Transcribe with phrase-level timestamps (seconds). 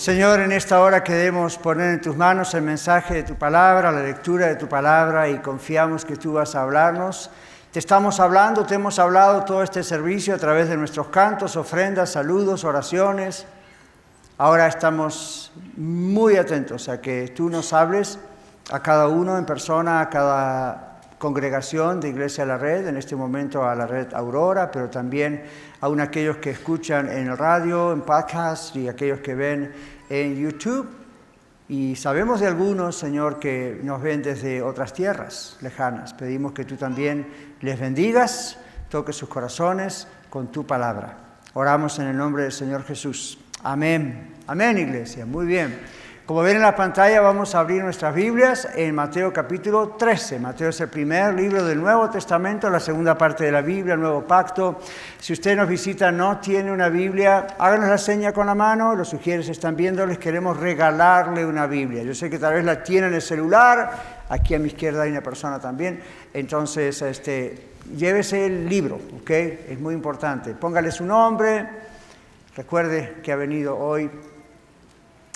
[0.00, 4.00] Señor, en esta hora queremos poner en tus manos el mensaje de tu palabra, la
[4.02, 7.30] lectura de tu palabra y confiamos que tú vas a hablarnos.
[7.70, 12.12] Te estamos hablando, te hemos hablado todo este servicio a través de nuestros cantos, ofrendas,
[12.12, 13.44] saludos, oraciones.
[14.38, 18.18] Ahora estamos muy atentos a que tú nos hables
[18.72, 20.89] a cada uno en persona, a cada
[21.20, 25.44] congregación de Iglesia a la Red, en este momento a la Red Aurora, pero también
[25.82, 29.70] aún aquellos que escuchan en el radio, en podcast y aquellos que ven
[30.08, 30.88] en YouTube.
[31.68, 36.14] Y sabemos de algunos, Señor, que nos ven desde otras tierras lejanas.
[36.14, 37.26] Pedimos que tú también
[37.60, 38.56] les bendigas,
[38.88, 41.18] toques sus corazones con tu palabra.
[41.52, 43.38] Oramos en el nombre del Señor Jesús.
[43.62, 44.36] Amén.
[44.46, 45.26] Amén, iglesia.
[45.26, 45.78] Muy bien.
[46.30, 50.38] Como ven en la pantalla, vamos a abrir nuestras Biblias en Mateo capítulo 13.
[50.38, 54.00] Mateo es el primer libro del Nuevo Testamento, la segunda parte de la Biblia, el
[54.00, 54.78] Nuevo Pacto.
[55.18, 58.94] Si usted nos visita, no tiene una Biblia, háganos la seña con la mano.
[58.94, 62.04] Los sugieres están viendo, les queremos regalarle una Biblia.
[62.04, 63.90] Yo sé que tal vez la tiene en el celular,
[64.28, 66.00] aquí a mi izquierda hay una persona también.
[66.32, 69.30] Entonces, este, llévese el libro, ¿ok?
[69.30, 70.54] Es muy importante.
[70.54, 71.66] Póngale su nombre.
[72.54, 74.08] Recuerde que ha venido hoy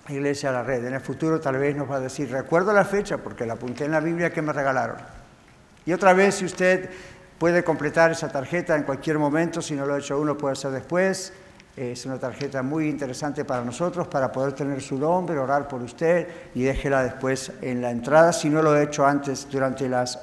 [0.08, 0.84] Iglesia a la Red.
[0.84, 3.86] En el futuro tal vez nos va a decir, recuerdo la fecha porque la apunté
[3.86, 4.96] en la Biblia que me regalaron.
[5.86, 6.90] Y otra vez, si usted
[7.38, 10.70] puede completar esa tarjeta en cualquier momento, si no lo ha hecho uno, puede hacer
[10.70, 11.32] después.
[11.76, 16.28] Es una tarjeta muy interesante para nosotros, para poder tener su nombre, orar por usted
[16.54, 20.20] y déjela después en la entrada, si no lo ha hecho antes durante las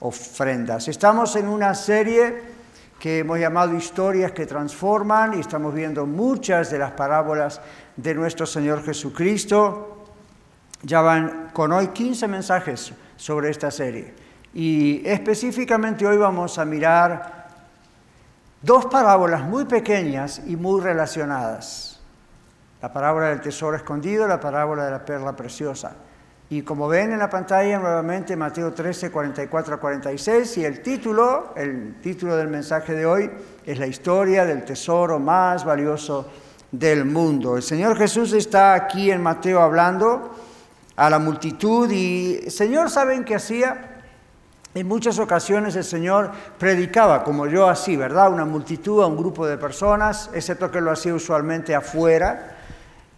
[0.00, 0.88] ofrendas.
[0.88, 2.58] Estamos en una serie
[2.98, 7.60] que hemos llamado historias que transforman y estamos viendo muchas de las parábolas
[7.98, 10.04] de nuestro Señor Jesucristo.
[10.82, 14.14] Ya van con hoy 15 mensajes sobre esta serie.
[14.54, 17.48] Y específicamente hoy vamos a mirar
[18.62, 22.00] dos parábolas muy pequeñas y muy relacionadas.
[22.80, 25.96] La parábola del tesoro escondido, la parábola de la perla preciosa.
[26.50, 31.52] Y como ven en la pantalla nuevamente Mateo 13, 44 a 46 y el título,
[31.56, 33.30] el título del mensaje de hoy
[33.66, 36.30] es la historia del tesoro más valioso
[36.72, 37.56] del mundo.
[37.56, 40.34] El Señor Jesús está aquí en Mateo hablando
[40.96, 44.02] a la multitud y el Señor saben qué hacía.
[44.74, 48.30] En muchas ocasiones el Señor predicaba, como yo así, ¿verdad?
[48.30, 52.56] Una multitud, a un grupo de personas, excepto que lo hacía usualmente afuera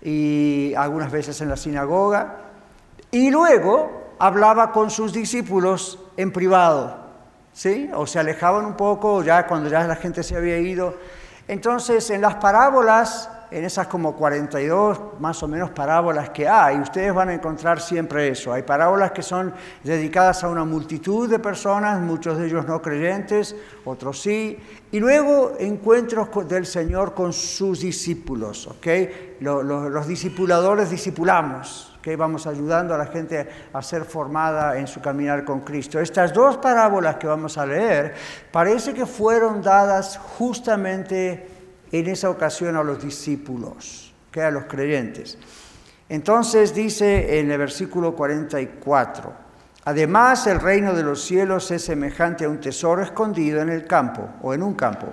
[0.00, 2.36] y algunas veces en la sinagoga.
[3.10, 6.98] Y luego hablaba con sus discípulos en privado,
[7.52, 7.90] ¿sí?
[7.94, 10.94] O se alejaban un poco ya cuando ya la gente se había ido.
[11.48, 17.12] Entonces, en las parábolas, en esas como 42 más o menos parábolas que hay, ustedes
[17.12, 18.52] van a encontrar siempre eso.
[18.52, 19.52] Hay parábolas que son
[19.82, 24.58] dedicadas a una multitud de personas, muchos de ellos no creyentes, otros sí.
[24.92, 28.86] Y luego encuentros del Señor con sus discípulos, ¿ok?
[29.40, 35.00] Los, los discipuladores discipulamos, que vamos ayudando a la gente a ser formada en su
[35.00, 36.00] caminar con Cristo.
[36.00, 38.14] Estas dos parábolas que vamos a leer
[38.50, 41.59] parece que fueron dadas justamente
[41.92, 45.38] en esa ocasión a los discípulos, que a los creyentes.
[46.08, 49.32] Entonces dice en el versículo 44,
[49.84, 54.28] además el reino de los cielos es semejante a un tesoro escondido en el campo
[54.42, 55.08] o en un campo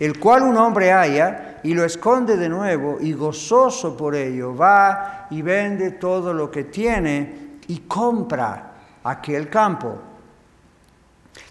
[0.00, 5.26] el cual un hombre haya y lo esconde de nuevo y gozoso por ello va
[5.30, 8.72] y vende todo lo que tiene y compra
[9.04, 10.00] aquel campo.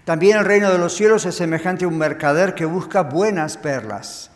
[0.03, 4.28] También el reino de los cielos es semejante a un mercader que busca buenas perlas,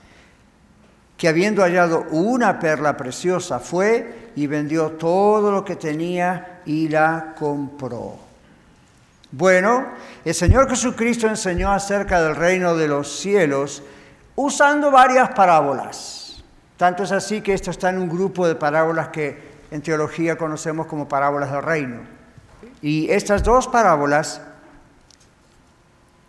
[1.23, 7.33] que habiendo hallado una perla preciosa fue y vendió todo lo que tenía y la
[7.39, 8.17] compró.
[9.31, 9.85] Bueno,
[10.25, 13.83] el Señor Jesucristo enseñó acerca del reino de los cielos
[14.35, 16.43] usando varias parábolas.
[16.75, 20.87] Tanto es así que esto está en un grupo de parábolas que en teología conocemos
[20.87, 22.01] como parábolas del reino.
[22.81, 24.41] Y estas dos parábolas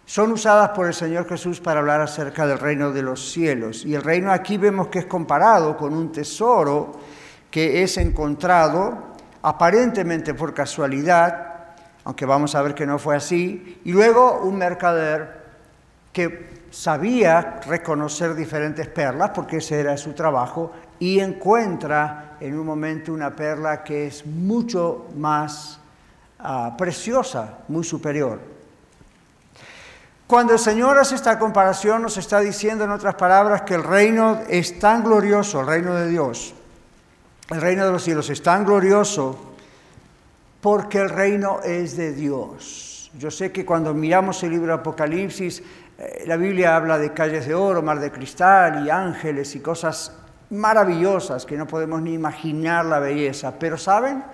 [0.07, 3.85] son usadas por el Señor Jesús para hablar acerca del reino de los cielos.
[3.85, 6.93] Y el reino aquí vemos que es comparado con un tesoro
[7.51, 11.53] que es encontrado aparentemente por casualidad,
[12.05, 15.45] aunque vamos a ver que no fue así, y luego un mercader
[16.13, 23.13] que sabía reconocer diferentes perlas, porque ese era su trabajo, y encuentra en un momento
[23.13, 25.79] una perla que es mucho más
[26.41, 28.54] ah, preciosa, muy superior.
[30.35, 34.41] Cuando el Señor hace esta comparación, nos está diciendo en otras palabras que el reino
[34.49, 36.55] es tan glorioso, el reino de Dios,
[37.51, 39.55] el reino de los cielos es tan glorioso
[40.61, 43.13] porque el reino es de Dios.
[43.17, 45.63] Yo sé que cuando miramos el libro de Apocalipsis,
[45.99, 50.17] eh, la Biblia habla de calles de oro, mar de cristal y ángeles y cosas
[50.51, 53.55] maravillosas que no podemos ni imaginar la belleza.
[53.61, 54.25] Pero ¿saben?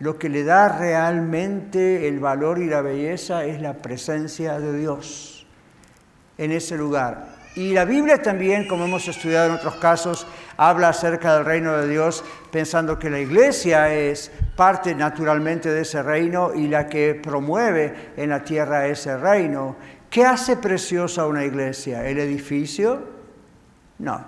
[0.00, 5.35] Lo que le da realmente el valor y la belleza es la presencia de Dios
[6.38, 7.36] en ese lugar.
[7.56, 10.26] Y la Biblia también, como hemos estudiado en otros casos,
[10.58, 16.02] habla acerca del reino de Dios, pensando que la iglesia es parte naturalmente de ese
[16.02, 19.76] reino y la que promueve en la tierra ese reino.
[20.10, 22.06] ¿Qué hace preciosa una iglesia?
[22.06, 23.02] ¿El edificio?
[23.98, 24.22] No.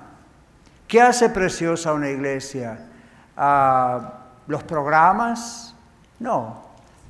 [0.87, 2.79] ¿Qué hace preciosa una iglesia?
[3.37, 5.75] Ah, ¿Los programas?
[6.19, 6.68] No.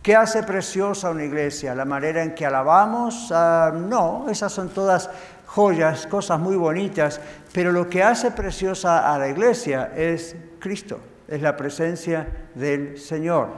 [0.09, 1.75] ¿Qué hace preciosa una iglesia?
[1.75, 3.31] ¿La manera en que alabamos?
[3.31, 5.11] Ah, no, esas son todas
[5.45, 7.21] joyas, cosas muy bonitas,
[7.53, 10.99] pero lo que hace preciosa a la iglesia es Cristo,
[11.29, 13.49] es la presencia del Señor.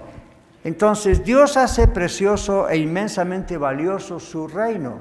[0.64, 4.98] Entonces Dios hace precioso e inmensamente valioso su reino.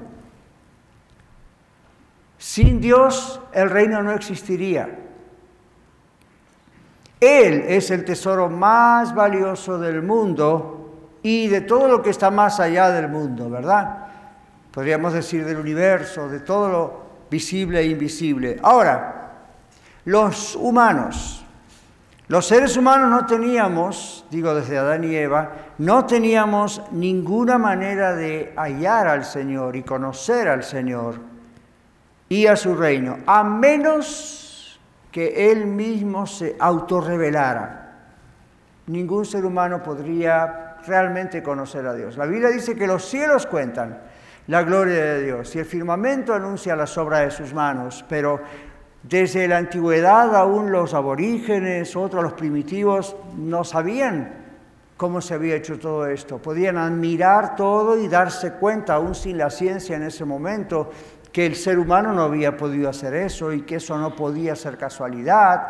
[2.38, 4.88] Sin Dios el reino no existiría.
[7.18, 10.79] Él es el tesoro más valioso del mundo
[11.22, 14.06] y de todo lo que está más allá del mundo, ¿verdad?
[14.70, 18.58] Podríamos decir del universo, de todo lo visible e invisible.
[18.62, 19.32] Ahora,
[20.04, 21.44] los humanos,
[22.28, 28.52] los seres humanos no teníamos, digo desde Adán y Eva, no teníamos ninguna manera de
[28.56, 31.16] hallar al Señor y conocer al Señor
[32.28, 37.76] y a su reino, a menos que Él mismo se autorrevelara.
[38.86, 42.16] Ningún ser humano podría realmente conocer a Dios.
[42.16, 44.00] La Biblia dice que los cielos cuentan,
[44.48, 45.54] la gloria de Dios.
[45.54, 48.40] Y el firmamento anuncia la obra de sus manos, pero
[49.02, 54.34] desde la antigüedad aún los aborígenes, otros los primitivos, no sabían
[54.96, 56.38] cómo se había hecho todo esto.
[56.38, 60.90] Podían admirar todo y darse cuenta, aún sin la ciencia en ese momento,
[61.32, 64.76] que el ser humano no había podido hacer eso y que eso no podía ser
[64.76, 65.62] casualidad.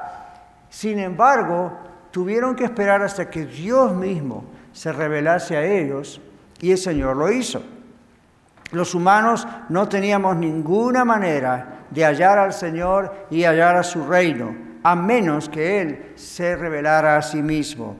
[0.70, 1.78] Sin embargo,
[2.10, 6.20] tuvieron que esperar hasta que Dios mismo se revelase a ellos
[6.60, 7.62] y el Señor lo hizo.
[8.72, 14.54] Los humanos no teníamos ninguna manera de hallar al Señor y hallar a su reino,
[14.82, 17.96] a menos que Él se revelara a sí mismo.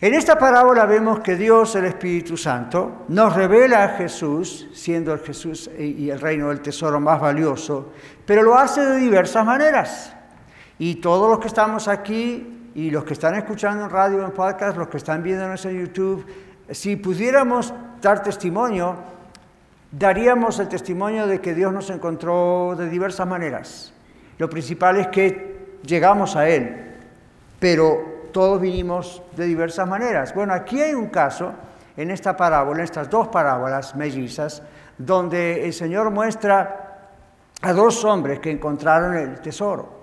[0.00, 5.20] En esta parábola vemos que Dios, el Espíritu Santo, nos revela a Jesús, siendo el
[5.20, 7.92] Jesús y el reino del tesoro más valioso,
[8.26, 10.14] pero lo hace de diversas maneras.
[10.78, 14.76] Y todos los que estamos aquí y los que están escuchando en radio, en podcast,
[14.76, 16.26] los que están viéndonos en YouTube,
[16.70, 18.96] si pudiéramos dar testimonio,
[19.92, 23.92] daríamos el testimonio de que Dios nos encontró de diversas maneras.
[24.38, 26.96] Lo principal es que llegamos a Él,
[27.60, 30.34] pero todos vinimos de diversas maneras.
[30.34, 31.54] Bueno, aquí hay un caso,
[31.96, 34.62] en esta parábola, en estas dos parábolas mellizas,
[34.98, 37.10] donde el Señor muestra
[37.62, 39.93] a dos hombres que encontraron el tesoro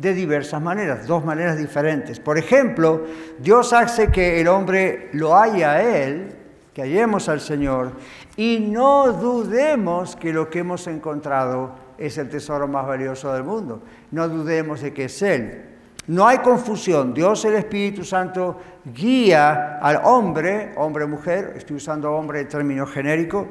[0.00, 2.18] de diversas maneras, dos maneras diferentes.
[2.18, 3.04] Por ejemplo,
[3.38, 6.34] Dios hace que el hombre lo haya a Él,
[6.72, 7.92] que hallemos al Señor,
[8.34, 13.82] y no dudemos que lo que hemos encontrado es el tesoro más valioso del mundo.
[14.10, 15.66] No dudemos de que es Él.
[16.06, 17.12] No hay confusión.
[17.12, 18.56] Dios el Espíritu Santo
[18.94, 23.48] guía al hombre, hombre-mujer, estoy usando hombre en término genérico,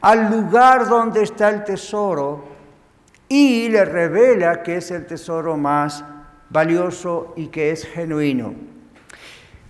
[0.00, 2.51] al lugar donde está el tesoro
[3.32, 6.04] y le revela que es el tesoro más
[6.50, 8.52] valioso y que es genuino.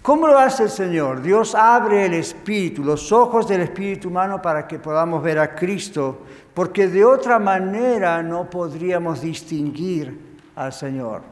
[0.03, 1.23] ¿Cómo lo hace el Señor?
[1.23, 6.23] Dios abre el espíritu, los ojos del espíritu humano para que podamos ver a Cristo,
[6.53, 11.23] porque de otra manera no podríamos distinguir al Señor.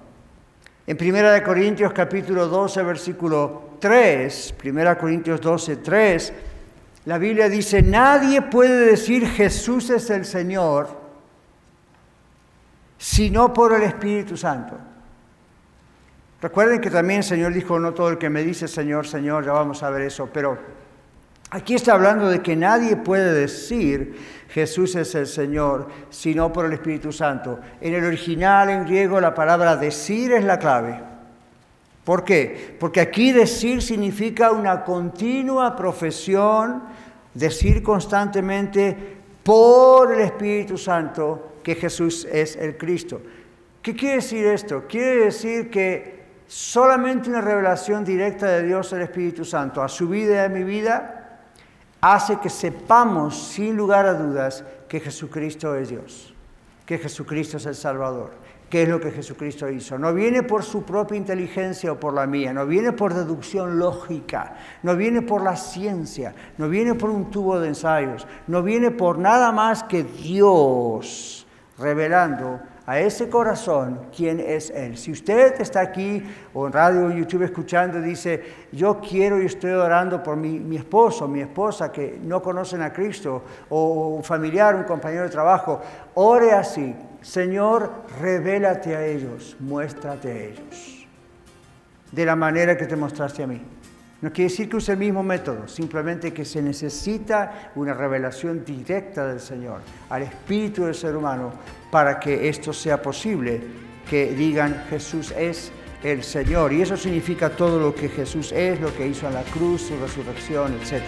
[0.87, 6.33] En 1 Corintios capítulo 12, versículo 3, 1 Corintios 12, 3,
[7.07, 11.00] la Biblia dice, nadie puede decir Jesús es el Señor
[13.01, 14.77] sino por el Espíritu Santo.
[16.43, 19.53] Recuerden que también el Señor dijo, no todo el que me dice Señor, Señor, ya
[19.53, 20.59] vamos a ver eso, pero
[21.51, 26.75] aquí está hablando de que nadie puede decir Jesús es el Señor, sino por el
[26.75, 27.59] Espíritu Santo.
[27.81, 31.01] En el original, en griego, la palabra decir es la clave.
[32.05, 32.77] ¿Por qué?
[32.79, 36.83] Porque aquí decir significa una continua profesión,
[37.33, 43.21] decir constantemente por el Espíritu Santo que Jesús es el Cristo.
[43.83, 44.85] ¿Qué quiere decir esto?
[44.87, 50.35] Quiere decir que solamente una revelación directa de Dios el Espíritu Santo a su vida
[50.35, 51.21] y a mi vida
[52.01, 56.35] hace que sepamos sin lugar a dudas que Jesucristo es Dios,
[56.87, 58.33] que Jesucristo es el Salvador,
[58.71, 59.99] que es lo que Jesucristo hizo.
[59.99, 64.55] No viene por su propia inteligencia o por la mía, no viene por deducción lógica,
[64.85, 69.19] no viene por la ciencia, no viene por un tubo de ensayos, no viene por
[69.19, 71.49] nada más que Dios
[71.79, 74.99] revelando a ese corazón quién es Él.
[74.99, 78.43] Si usted está aquí o en radio o YouTube escuchando dice,
[78.73, 82.93] yo quiero y estoy orando por mi, mi, esposo, mi esposa que no conocen a
[82.93, 85.81] Cristo, o un familiar, un compañero de trabajo,
[86.15, 91.07] ore así, Señor, revélate a ellos, muéstrate a ellos,
[92.11, 93.63] de la manera que te mostraste a mí.
[94.21, 99.29] No quiere decir que use el mismo método, simplemente que se necesita una revelación directa
[99.29, 101.53] del Señor al espíritu del ser humano
[101.91, 103.61] para que esto sea posible,
[104.09, 106.73] que digan Jesús es el Señor.
[106.73, 109.97] Y eso significa todo lo que Jesús es, lo que hizo en la cruz, su
[109.99, 111.03] resurrección, etc.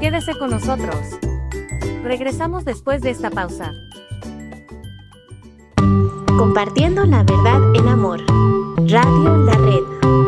[0.00, 0.96] Quédese con nosotros.
[2.02, 3.74] Regresamos después de esta pausa
[6.38, 8.20] compartiendo la verdad en amor.
[8.86, 10.27] Radio La Red.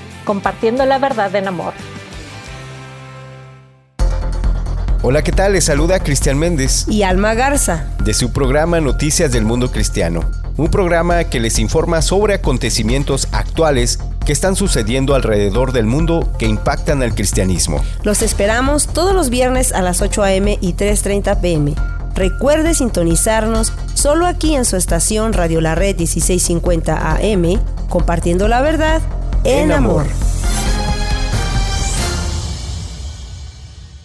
[0.31, 1.73] compartiendo la verdad en amor.
[5.01, 5.51] Hola, ¿qué tal?
[5.51, 10.21] Les saluda Cristian Méndez y Alma Garza de su programa Noticias del Mundo Cristiano,
[10.55, 16.45] un programa que les informa sobre acontecimientos actuales que están sucediendo alrededor del mundo que
[16.45, 17.83] impactan al cristianismo.
[18.03, 20.57] Los esperamos todos los viernes a las 8 a.m.
[20.61, 21.75] y 3.30 p.m.
[22.15, 27.59] Recuerde sintonizarnos solo aquí en su estación Radio La Red 1650 AM,
[27.89, 29.01] compartiendo la verdad
[29.43, 30.05] en, amor.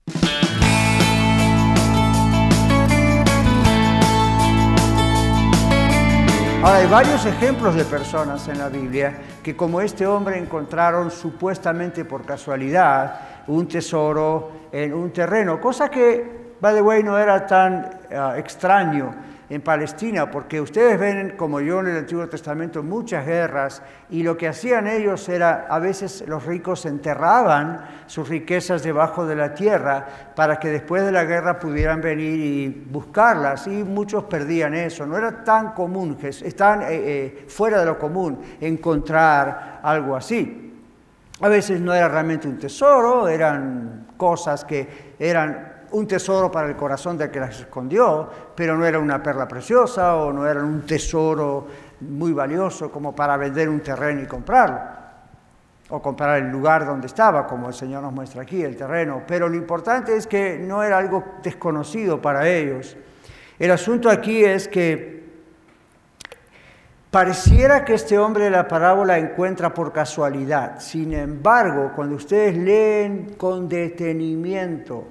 [6.63, 12.05] Ahora, hay varios ejemplos de personas en la Biblia que como este hombre encontraron supuestamente
[12.05, 17.89] por casualidad un tesoro en un terreno, cosa que, by the way, no era tan
[18.15, 19.13] ah, extraño
[19.51, 24.37] en Palestina, porque ustedes ven, como yo en el Antiguo Testamento, muchas guerras, y lo
[24.37, 30.07] que hacían ellos era, a veces los ricos enterraban sus riquezas debajo de la tierra
[30.33, 35.05] para que después de la guerra pudieran venir y buscarlas, y muchos perdían eso.
[35.05, 40.70] No era tan común, están eh, eh, fuera de lo común encontrar algo así.
[41.41, 46.75] A veces no era realmente un tesoro, eran cosas que eran un tesoro para el
[46.75, 50.85] corazón del que las escondió, pero no era una perla preciosa o no era un
[50.85, 51.67] tesoro
[52.01, 54.79] muy valioso como para vender un terreno y comprarlo,
[55.89, 59.23] o comprar el lugar donde estaba, como el Señor nos muestra aquí, el terreno.
[59.27, 62.95] Pero lo importante es que no era algo desconocido para ellos.
[63.57, 65.20] El asunto aquí es que
[67.11, 70.79] Pareciera que este hombre de la parábola encuentra por casualidad.
[70.79, 75.03] Sin embargo, cuando ustedes leen con detenimiento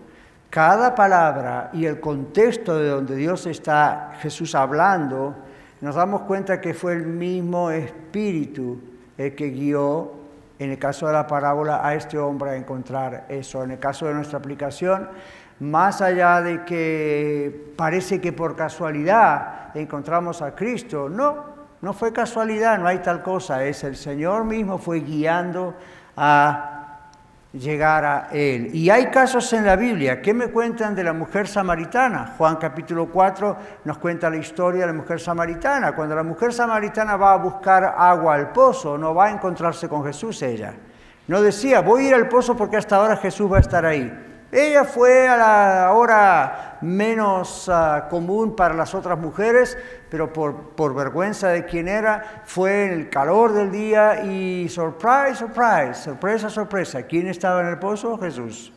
[0.48, 5.36] cada palabra y el contexto de donde Dios está, Jesús hablando,
[5.82, 8.80] nos damos cuenta que fue el mismo Espíritu
[9.18, 10.12] el que guió,
[10.58, 13.62] en el caso de la parábola, a este hombre a encontrar eso.
[13.62, 15.06] En el caso de nuestra aplicación,
[15.60, 21.49] más allá de que parece que por casualidad encontramos a Cristo, no,
[21.82, 25.74] no fue casualidad, no hay tal cosa, es el Señor mismo fue guiando
[26.16, 26.80] a
[27.52, 28.74] llegar a Él.
[28.74, 30.20] Y hay casos en la Biblia.
[30.20, 32.34] ¿Qué me cuentan de la mujer samaritana?
[32.36, 35.92] Juan capítulo 4 nos cuenta la historia de la mujer samaritana.
[35.92, 40.04] Cuando la mujer samaritana va a buscar agua al pozo, no va a encontrarse con
[40.04, 40.74] Jesús ella.
[41.26, 44.12] No decía, voy a ir al pozo porque hasta ahora Jesús va a estar ahí.
[44.52, 49.76] Ella fue a la hora menos ah, común para las otras mujeres,
[50.10, 55.36] pero por, por, vergüenza de quién era, fue en el calor del día y surprise,
[55.36, 57.02] surprise, sorpresa, sorpresa.
[57.02, 58.18] ¿Quién estaba en el pozo?
[58.18, 58.72] Jesús.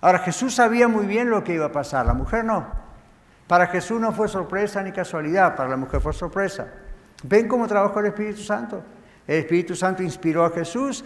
[0.00, 2.66] Ahora Jesús sabía muy bien lo que iba a pasar, la mujer no.
[3.46, 6.68] Para Jesús no fue sorpresa ni casualidad, para la mujer fue sorpresa.
[7.24, 8.82] ¿Ven cómo trabajó el Espíritu Santo?
[9.26, 11.04] El Espíritu Santo inspiró a Jesús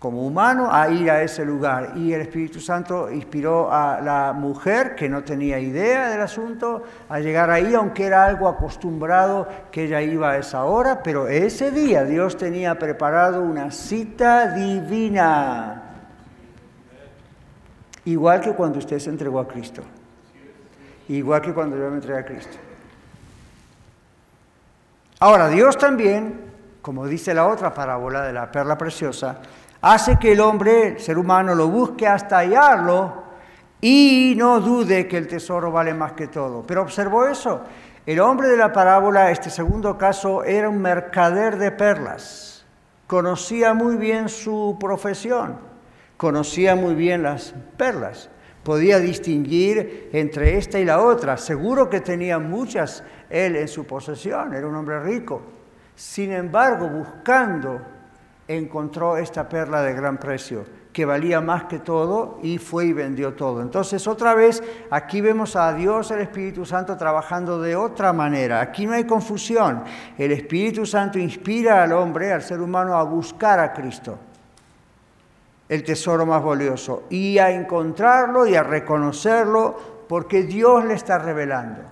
[0.00, 1.92] como humano a ir a ese lugar.
[1.94, 7.20] Y el Espíritu Santo inspiró a la mujer, que no tenía idea del asunto, a
[7.20, 12.04] llegar ahí, aunque era algo acostumbrado que ella iba a esa hora, pero ese día
[12.04, 15.82] Dios tenía preparado una cita divina.
[18.06, 19.82] Igual que cuando usted se entregó a Cristo.
[21.08, 22.56] Igual que cuando yo me entregué a Cristo.
[25.18, 26.40] Ahora, Dios también,
[26.80, 29.40] como dice la otra parábola de la perla preciosa,
[29.82, 33.22] hace que el hombre, el ser humano, lo busque hasta hallarlo
[33.80, 36.64] y no dude que el tesoro vale más que todo.
[36.66, 37.62] Pero observó eso.
[38.06, 42.64] El hombre de la parábola, este segundo caso, era un mercader de perlas.
[43.06, 45.56] Conocía muy bien su profesión,
[46.16, 48.30] conocía muy bien las perlas,
[48.62, 51.36] podía distinguir entre esta y la otra.
[51.36, 55.42] Seguro que tenía muchas él en su posesión, era un hombre rico.
[55.94, 57.80] Sin embargo, buscando
[58.56, 63.34] encontró esta perla de gran precio, que valía más que todo, y fue y vendió
[63.34, 63.62] todo.
[63.62, 68.60] Entonces, otra vez, aquí vemos a Dios, el Espíritu Santo, trabajando de otra manera.
[68.60, 69.84] Aquí no hay confusión.
[70.18, 74.18] El Espíritu Santo inspira al hombre, al ser humano, a buscar a Cristo,
[75.68, 81.82] el tesoro más valioso, y a encontrarlo y a reconocerlo, porque Dios le está revelando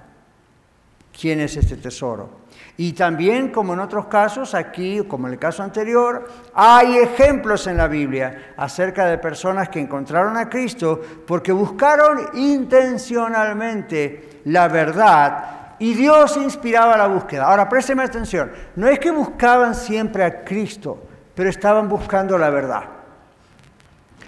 [1.19, 2.48] quién es este tesoro.
[2.81, 7.77] Y también, como en otros casos, aquí, como en el caso anterior, hay ejemplos en
[7.77, 15.93] la Biblia acerca de personas que encontraron a Cristo porque buscaron intencionalmente la verdad y
[15.95, 17.47] Dios inspiraba la búsqueda.
[17.47, 21.03] Ahora, présteme atención, no es que buscaban siempre a Cristo,
[21.35, 22.85] pero estaban buscando la verdad.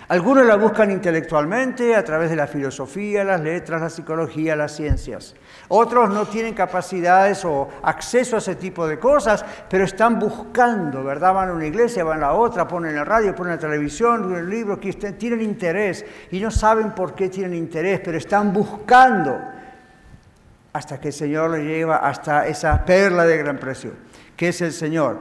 [0.09, 5.37] Algunos la buscan intelectualmente a través de la filosofía, las letras, la psicología, las ciencias.
[5.73, 11.33] Otros no tienen capacidades o acceso a ese tipo de cosas, pero están buscando, ¿verdad?
[11.33, 14.51] Van a una iglesia, van a la otra, ponen la radio, ponen la televisión, ponen
[14.51, 19.39] libro, que tienen interés y no saben por qué tienen interés, pero están buscando
[20.73, 23.93] hasta que el Señor les lleva hasta esa perla de gran precio,
[24.37, 25.19] que es el Señor.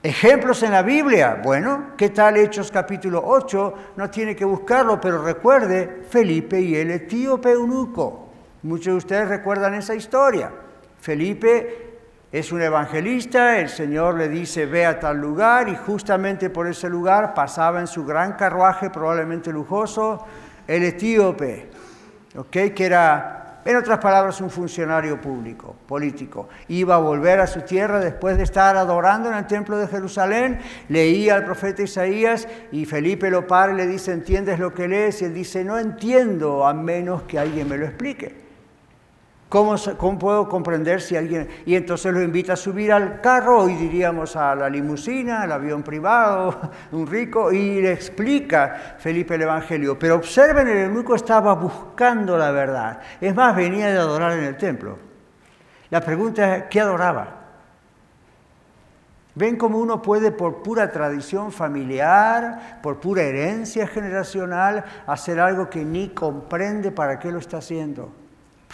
[0.00, 1.40] Ejemplos en la Biblia.
[1.42, 3.74] Bueno, ¿qué tal Hechos capítulo 8?
[3.96, 8.31] No tiene que buscarlo, pero recuerde Felipe y el etíope eunuco.
[8.62, 10.52] Muchos de ustedes recuerdan esa historia.
[11.00, 11.98] Felipe
[12.30, 16.88] es un evangelista, el Señor le dice ve a tal lugar y justamente por ese
[16.88, 20.24] lugar pasaba en su gran carruaje, probablemente lujoso,
[20.66, 21.70] el etíope,
[22.50, 26.48] que era en otras palabras, un funcionario público, político.
[26.68, 30.58] Iba a volver a su tierra después de estar adorando en el templo de Jerusalén.
[30.88, 35.22] Leía al profeta Isaías y Felipe lo para y le dice, ¿entiendes lo que lees?
[35.22, 38.41] Y él dice, no entiendo a menos que alguien me lo explique.
[39.52, 41.46] ¿Cómo, puedo comprender si alguien...
[41.66, 45.82] Y entonces lo invita a subir al carro, hoy diríamos a la limusina, al avión
[45.82, 46.58] privado,
[46.92, 49.98] un rico, y le explica Felipe el Evangelio.
[49.98, 53.00] Pero observen, el eunuco estaba buscando la verdad.
[53.20, 54.96] Es más, venía de adorar en el templo.
[55.90, 57.42] La pregunta es, ¿qué adoraba?
[59.34, 65.84] ¿Ven cómo uno puede, por pura tradición familiar, por pura herencia generacional, hacer algo que
[65.84, 68.21] ni comprende para qué lo está haciendo?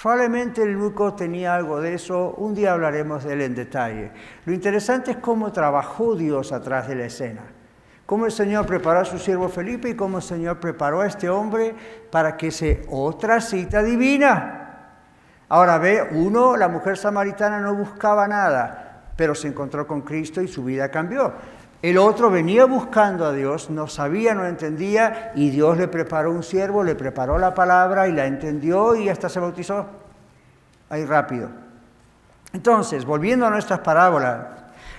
[0.00, 4.12] Probablemente Luco tenía algo de eso, un día hablaremos de él en detalle.
[4.44, 7.42] Lo interesante es cómo trabajó Dios atrás de la escena,
[8.06, 11.28] cómo el Señor preparó a su siervo Felipe y cómo el Señor preparó a este
[11.28, 11.74] hombre
[12.12, 14.94] para que se otra cita divina.
[15.48, 20.46] Ahora ve, uno, la mujer samaritana no buscaba nada, pero se encontró con Cristo y
[20.46, 21.34] su vida cambió.
[21.80, 26.42] El otro venía buscando a Dios, no sabía, no entendía, y Dios le preparó un
[26.42, 29.86] siervo, le preparó la palabra y la entendió y hasta se bautizó.
[30.90, 31.48] Ahí rápido.
[32.52, 34.46] Entonces, volviendo a nuestras parábolas,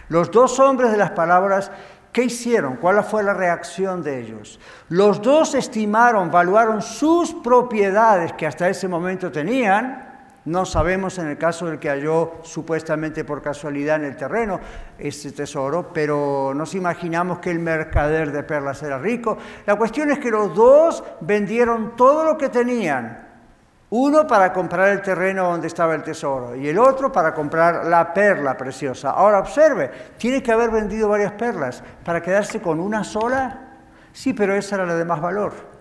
[0.07, 1.71] los dos hombres de las palabras
[2.11, 2.77] ¿Qué hicieron?
[2.77, 4.59] ¿Cuál fue la reacción de ellos?
[4.89, 10.08] Los dos estimaron, valuaron sus propiedades que hasta ese momento tenían.
[10.45, 14.59] No sabemos en el caso del que halló supuestamente por casualidad en el terreno
[14.97, 19.37] ese tesoro, pero nos imaginamos que el mercader de perlas era rico.
[19.65, 23.29] La cuestión es que los dos vendieron todo lo que tenían
[23.91, 28.13] uno para comprar el terreno donde estaba el tesoro y el otro para comprar la
[28.13, 29.11] perla preciosa.
[29.11, 33.77] Ahora observe, tiene que haber vendido varias perlas para quedarse con una sola.
[34.13, 35.78] Sí, pero esa era la de más valor.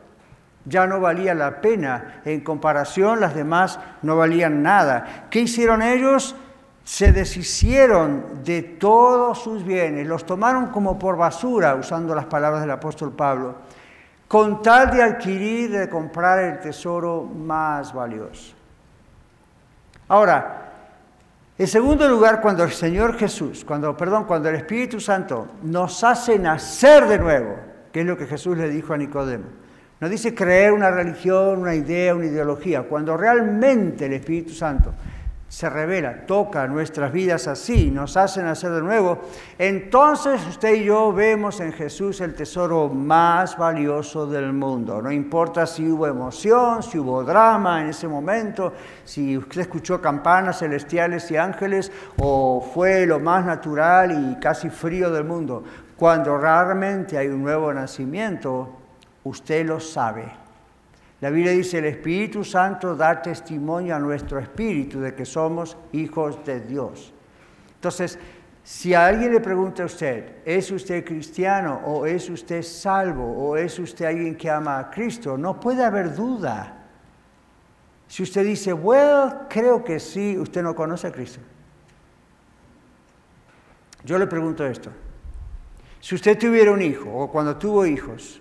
[0.69, 2.21] Ya no valía la pena.
[2.25, 5.27] En comparación, las demás no valían nada.
[5.31, 6.37] ¿Qué hicieron ellos?
[6.85, 12.71] Se deshicieron de todos sus bienes, los tomaron como por basura, usando las palabras del
[12.71, 13.57] apóstol Pablo
[14.29, 18.55] con tal de adquirir, de comprar el tesoro más valioso.
[20.07, 20.67] Ahora,
[21.57, 26.39] en segundo lugar, cuando el Señor Jesús, cuando, perdón, cuando el Espíritu Santo nos hace
[26.39, 27.57] nacer de nuevo,
[27.91, 29.47] que es lo que Jesús le dijo a Nicodemo,
[30.01, 34.93] no dice creer una religión, una idea, una ideología, cuando realmente el Espíritu Santo
[35.49, 39.19] se revela, toca nuestras vidas así, nos hace nacer de nuevo,
[39.59, 45.01] entonces usted y yo vemos en Jesús el tesoro más valioso del mundo.
[45.01, 50.59] No importa si hubo emoción, si hubo drama en ese momento, si usted escuchó campanas
[50.59, 55.65] celestiales y ángeles o fue lo más natural y casi frío del mundo.
[55.97, 58.78] Cuando realmente hay un nuevo nacimiento,
[59.29, 60.49] usted lo sabe
[61.21, 66.45] la Biblia dice, el Espíritu Santo da testimonio a nuestro espíritu de que somos hijos
[66.45, 67.13] de Dios.
[67.75, 68.19] Entonces,
[68.63, 73.57] si a alguien le pregunta a usted, ¿es usted cristiano o es usted salvo o
[73.57, 75.37] es usted alguien que ama a Cristo?
[75.37, 76.87] No puede haber duda.
[78.07, 81.41] Si usted dice, bueno, creo que sí, usted no conoce a Cristo.
[84.05, 84.91] Yo le pregunto esto.
[86.01, 88.41] Si usted tuviera un hijo o cuando tuvo hijos,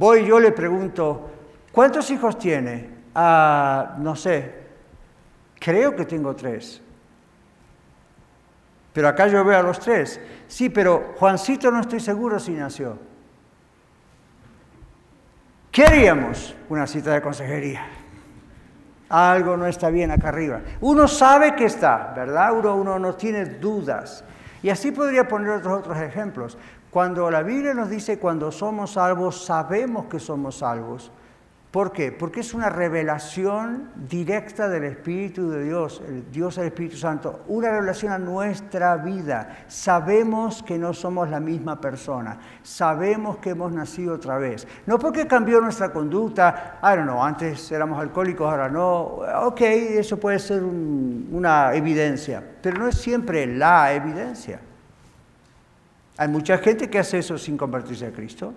[0.00, 1.30] voy y yo le pregunto,
[1.72, 2.90] ¿Cuántos hijos tiene?
[3.14, 4.52] Ah, no sé,
[5.58, 6.82] creo que tengo tres.
[8.92, 10.20] Pero acá yo veo a los tres.
[10.48, 12.98] Sí, pero Juancito no estoy seguro si nació.
[15.70, 16.56] ¿Qué haríamos?
[16.68, 17.86] Una cita de consejería.
[19.08, 20.60] Algo no está bien acá arriba.
[20.80, 22.52] Uno sabe que está, ¿verdad?
[22.52, 24.24] Uno, uno no tiene dudas.
[24.62, 26.58] Y así podría poner otros, otros ejemplos.
[26.90, 31.12] Cuando la Biblia nos dice cuando somos salvos, sabemos que somos salvos.
[31.70, 32.10] ¿Por qué?
[32.10, 38.10] Porque es una revelación directa del Espíritu de Dios, Dios el Espíritu Santo, una revelación
[38.10, 39.58] a nuestra vida.
[39.68, 44.66] Sabemos que no somos la misma persona, sabemos que hemos nacido otra vez.
[44.86, 50.18] No porque cambió nuestra conducta, I don't know, antes éramos alcohólicos, ahora no, ok, eso
[50.18, 54.58] puede ser una evidencia, pero no es siempre la evidencia.
[56.20, 58.52] Hay mucha gente que hace eso sin convertirse a Cristo.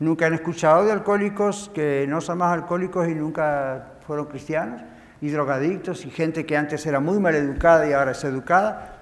[0.00, 4.82] Nunca han escuchado de alcohólicos que no son más alcohólicos y nunca fueron cristianos,
[5.20, 8.96] y drogadictos y gente que antes era muy mal educada y ahora es educada.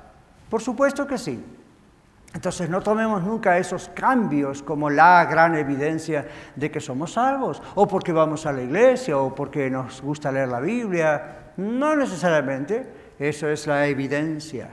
[0.50, 1.42] Por supuesto que sí.
[2.34, 7.88] Entonces no tomemos nunca esos cambios como la gran evidencia de que somos salvos, o
[7.88, 11.52] porque vamos a la iglesia, o porque nos gusta leer la Biblia.
[11.56, 14.68] No necesariamente, eso es la evidencia.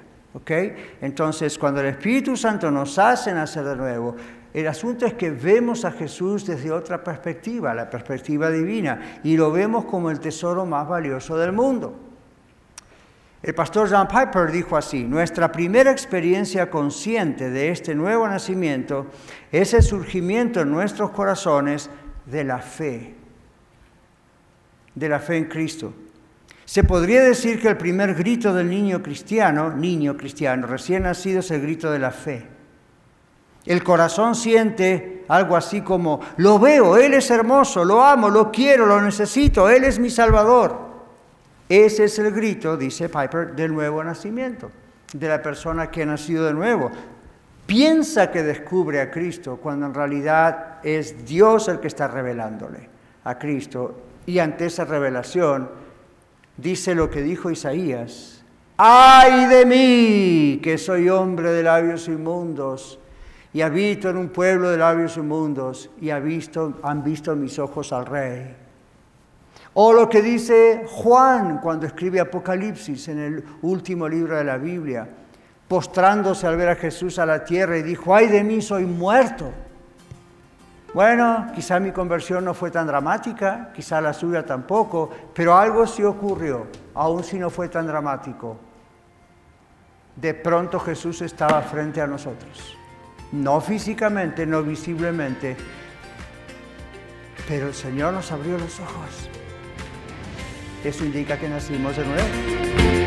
[1.02, 4.16] Entonces cuando el Espíritu Santo nos hace nacer de nuevo,
[4.54, 9.52] el asunto es que vemos a Jesús desde otra perspectiva, la perspectiva divina, y lo
[9.52, 12.00] vemos como el tesoro más valioso del mundo.
[13.42, 19.08] El pastor John Piper dijo así, nuestra primera experiencia consciente de este nuevo nacimiento
[19.52, 21.90] es el surgimiento en nuestros corazones
[22.26, 23.16] de la fe,
[24.96, 25.94] de la fe en Cristo.
[26.74, 31.52] Se podría decir que el primer grito del niño cristiano, niño cristiano recién nacido, es
[31.52, 32.48] el grito de la fe.
[33.64, 38.88] El corazón siente algo así como, lo veo, Él es hermoso, lo amo, lo quiero,
[38.88, 40.76] lo necesito, Él es mi Salvador.
[41.70, 44.72] Ese es el grito, dice Piper, del nuevo nacimiento,
[45.14, 46.90] de la persona que ha nacido de nuevo.
[47.68, 52.90] Piensa que descubre a Cristo cuando en realidad es Dios el que está revelándole
[53.26, 53.96] a Cristo.
[54.26, 55.83] Y ante esa revelación
[56.58, 58.44] dice lo que dijo Isaías,
[58.78, 63.00] ay de mí que soy hombre de labios inmundos
[63.54, 68.06] y habito en un pueblo de labios inmundos y visto, han visto mis ojos al
[68.06, 68.56] Rey.
[69.76, 75.08] O lo que dice Juan cuando escribe Apocalipsis en el último libro de la Biblia,
[75.68, 79.52] postrándose al ver a Jesús a la tierra y dijo, ay de mí, soy muerto.
[80.94, 86.04] Bueno, quizá mi conversión no fue tan dramática, quizá la suya tampoco, pero algo sí
[86.04, 88.58] ocurrió, aun si no fue tan dramático.
[90.16, 92.78] De pronto Jesús estaba frente a nosotros
[93.34, 95.58] no físicamente, no visiblemente,
[97.48, 99.30] pero el Señor nos abrió los ojos.
[100.84, 103.03] Eso indica que nacimos de nuevo.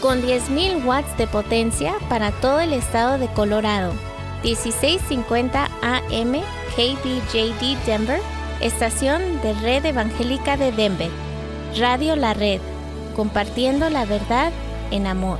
[0.00, 3.94] Con 10.000 watts de potencia para todo el estado de Colorado.
[4.44, 6.32] 1650 AM
[6.76, 8.20] KBJD Denver,
[8.60, 11.08] estación de Red Evangélica de Denver.
[11.78, 12.60] Radio La Red,
[13.16, 14.52] compartiendo la verdad
[14.90, 15.38] en amor.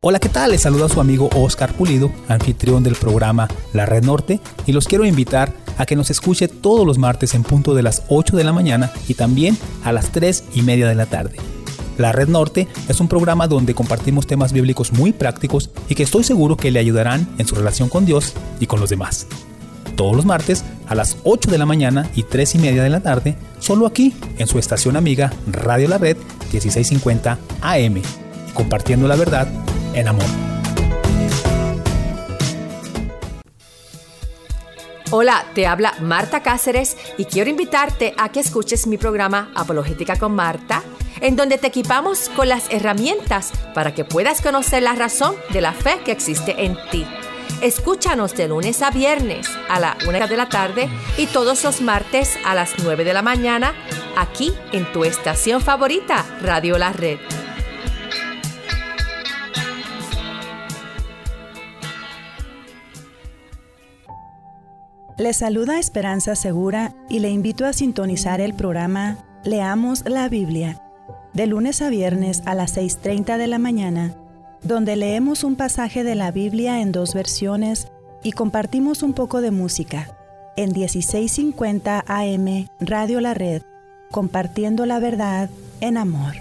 [0.00, 0.52] Hola, ¿qué tal?
[0.52, 5.04] Les saluda su amigo Oscar Pulido, anfitrión del programa La Red Norte, y los quiero
[5.04, 8.54] invitar a que nos escuche todos los martes en punto de las 8 de la
[8.54, 11.36] mañana y también a las 3 y media de la tarde.
[11.98, 16.24] La Red Norte es un programa donde compartimos temas bíblicos muy prácticos y que estoy
[16.24, 19.26] seguro que le ayudarán en su relación con Dios y con los demás.
[19.96, 23.00] Todos los martes a las 8 de la mañana y 3 y media de la
[23.00, 26.16] tarde, solo aquí en su estación amiga Radio La Red
[26.52, 28.02] 1650 AM,
[28.54, 29.46] compartiendo la verdad
[29.94, 30.24] en amor.
[35.12, 40.36] Hola, te habla Marta Cáceres y quiero invitarte a que escuches mi programa Apologética con
[40.36, 40.84] Marta,
[41.20, 45.72] en donde te equipamos con las herramientas para que puedas conocer la razón de la
[45.72, 47.06] fe que existe en ti.
[47.62, 52.38] Escúchanos de lunes a viernes a la una de la tarde y todos los martes
[52.44, 53.74] a las 9 de la mañana
[54.16, 57.18] aquí en tu estación favorita, Radio La Red.
[65.20, 70.80] Le saluda Esperanza Segura y le invito a sintonizar el programa Leamos la Biblia,
[71.32, 74.14] de lunes a viernes a las 6.30 de la mañana,
[74.62, 77.88] donde leemos un pasaje de la Biblia en dos versiones
[78.22, 80.16] y compartimos un poco de música,
[80.56, 83.62] en 1650 AM Radio La Red,
[84.10, 85.48] compartiendo la verdad
[85.80, 86.34] en amor.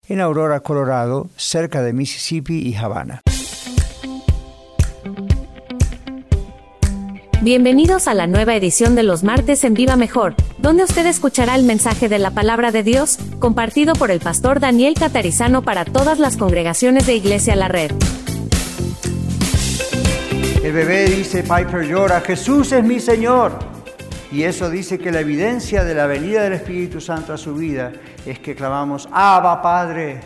[0.09, 3.21] en Aurora, Colorado, cerca de Mississippi y Havana.
[7.43, 11.63] Bienvenidos a la nueva edición de los martes en Viva Mejor, donde usted escuchará el
[11.63, 16.37] mensaje de la palabra de Dios, compartido por el pastor Daniel Catarizano para todas las
[16.37, 17.93] congregaciones de Iglesia La Red.
[20.63, 23.57] El bebé dice, Piper llora, Jesús es mi Señor.
[24.33, 27.93] Y eso dice que la evidencia de la venida del Espíritu Santo a su vida
[28.27, 30.21] es que clamamos, Abba Padre,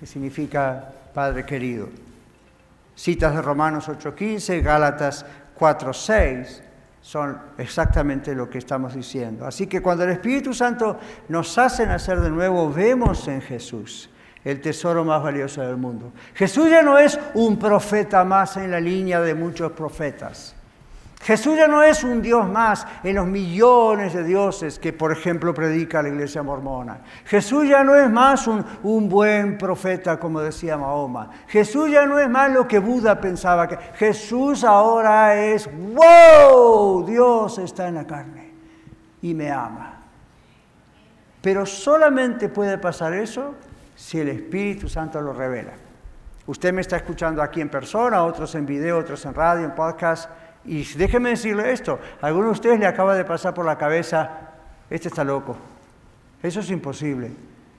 [0.00, 1.90] que significa Padre querido.
[2.96, 5.24] Citas de Romanos 8:15, Gálatas
[5.56, 6.62] 4.6
[7.02, 9.46] son exactamente lo que estamos diciendo.
[9.46, 10.98] Así que cuando el Espíritu Santo
[11.28, 14.08] nos hace nacer de nuevo, vemos en Jesús
[14.44, 16.12] el tesoro más valioso del mundo.
[16.34, 20.54] Jesús ya no es un profeta más en la línea de muchos profetas.
[21.20, 25.52] Jesús ya no es un Dios más en los millones de dioses que, por ejemplo,
[25.52, 27.00] predica la iglesia mormona.
[27.24, 31.30] Jesús ya no es más un, buen profeta, como decía Mahoma.
[31.48, 33.66] Jesús ya no es más lo que Buda pensaba.
[33.66, 38.52] que Jesús ahora es, wow, Dios está en la carne
[39.20, 40.00] y me ama.
[41.42, 43.54] Pero solamente puede pasar eso
[43.98, 45.72] si el Espíritu Santo lo revela.
[46.46, 50.30] Usted me está escuchando aquí en persona, otros en video, otros en radio, en podcast.
[50.64, 54.30] Y déjeme decirle esto, a alguno de ustedes le acaba de pasar por la cabeza,
[54.88, 55.56] este está loco.
[56.40, 57.32] Eso es imposible.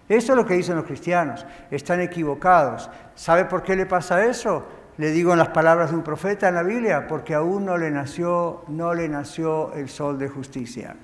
[0.09, 1.45] Eso es lo que dicen los cristianos.
[1.71, 2.89] Están equivocados.
[3.15, 4.65] ¿Sabe por qué le pasa eso?
[4.97, 7.89] Le digo en las palabras de un profeta en la Biblia, porque aún no le
[7.91, 10.97] nació, no le nació el sol de justicia.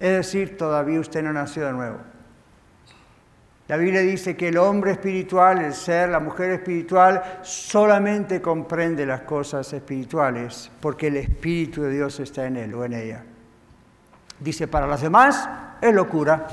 [0.00, 2.11] Es decir, todavía usted no nació de nuevo.
[3.68, 9.20] La Biblia dice que el hombre espiritual, el ser, la mujer espiritual, solamente comprende las
[9.20, 13.24] cosas espirituales porque el Espíritu de Dios está en él o en ella.
[14.40, 15.48] Dice, para los demás
[15.80, 16.48] es locura.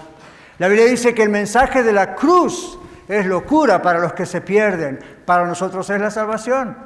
[0.59, 4.41] La Biblia dice que el mensaje de la cruz es locura para los que se
[4.41, 6.77] pierden, para nosotros es la salvación.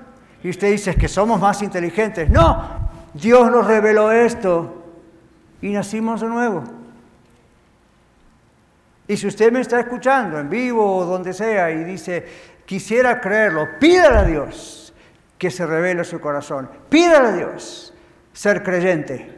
[0.42, 2.30] Y usted dice que somos más inteligentes.
[2.30, 4.84] No, Dios nos reveló esto
[5.62, 6.64] y nacimos de nuevo.
[9.14, 12.26] Y si usted me está escuchando en vivo o donde sea y dice,
[12.66, 14.92] quisiera creerlo, pídale a Dios
[15.38, 16.68] que se revele su corazón.
[16.90, 17.94] Pídale a Dios
[18.34, 19.38] ser creyente.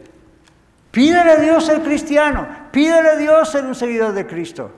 [0.92, 2.48] Pídale a Dios ser cristiano.
[2.72, 4.72] Pídale a Dios ser un seguidor de Cristo.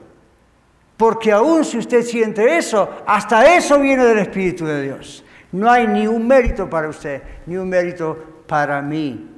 [0.96, 5.24] Porque aún si usted siente eso, hasta eso viene del Espíritu de Dios.
[5.52, 9.30] No hay ni un mérito para usted, ni un mérito para mí.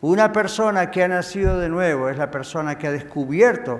[0.00, 3.78] Una persona que ha nacido de nuevo es la persona que ha descubierto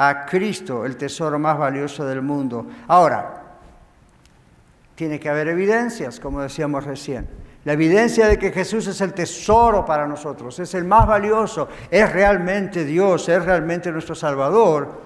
[0.00, 2.64] a Cristo, el tesoro más valioso del mundo.
[2.86, 3.42] Ahora,
[4.94, 7.28] tiene que haber evidencias, como decíamos recién.
[7.64, 12.12] La evidencia de que Jesús es el tesoro para nosotros, es el más valioso, es
[12.12, 15.02] realmente Dios, es realmente nuestro Salvador,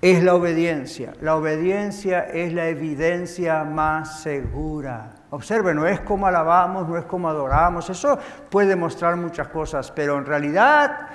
[0.00, 1.12] es la obediencia.
[1.20, 5.12] La obediencia es la evidencia más segura.
[5.30, 8.18] Observe, no es como alabamos, no es como adoramos, eso
[8.50, 11.10] puede mostrar muchas cosas, pero en realidad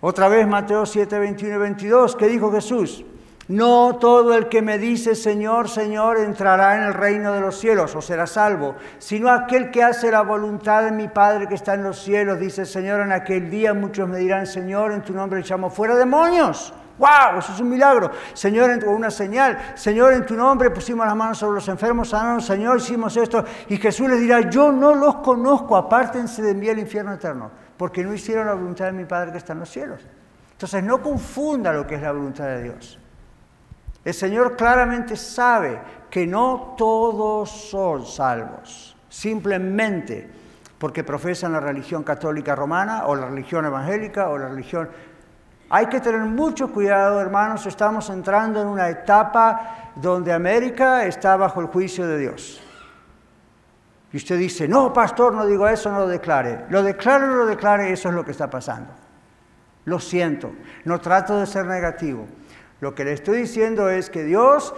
[0.00, 3.04] otra vez Mateo 7, 21 y 22, ¿qué dijo Jesús?
[3.48, 7.96] No todo el que me dice Señor, Señor entrará en el reino de los cielos
[7.96, 11.82] o será salvo, sino aquel que hace la voluntad de mi Padre que está en
[11.82, 12.38] los cielos.
[12.38, 16.72] Dice Señor, en aquel día muchos me dirán, Señor, en tu nombre echamos fuera demonios.
[16.96, 17.40] ¡Wow!
[17.40, 18.10] Eso es un milagro.
[18.34, 19.58] Señor, en una señal.
[19.74, 23.44] Señor, en tu nombre pusimos las manos sobre los enfermos, sanaron, Señor, hicimos esto.
[23.68, 28.04] Y Jesús les dirá, yo no los conozco, apártense de mí el infierno eterno porque
[28.04, 30.02] no hicieron la voluntad de mi Padre que está en los cielos.
[30.52, 32.98] Entonces no confunda lo que es la voluntad de Dios.
[34.04, 40.28] El Señor claramente sabe que no todos son salvos, simplemente
[40.78, 44.90] porque profesan la religión católica romana o la religión evangélica o la religión...
[45.70, 51.62] Hay que tener mucho cuidado, hermanos, estamos entrando en una etapa donde América está bajo
[51.62, 52.62] el juicio de Dios.
[54.12, 56.64] Y usted dice, no, pastor, no digo eso, no lo declare.
[56.68, 58.92] Lo declare o no lo declare, eso es lo que está pasando.
[59.84, 60.52] Lo siento,
[60.84, 62.26] no trato de ser negativo.
[62.80, 64.74] Lo que le estoy diciendo es que Dios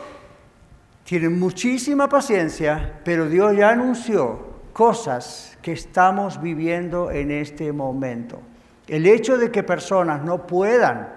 [1.05, 8.41] tiene muchísima paciencia, pero Dios ya anunció cosas que estamos viviendo en este momento.
[8.87, 11.09] El hecho de que personas no puedan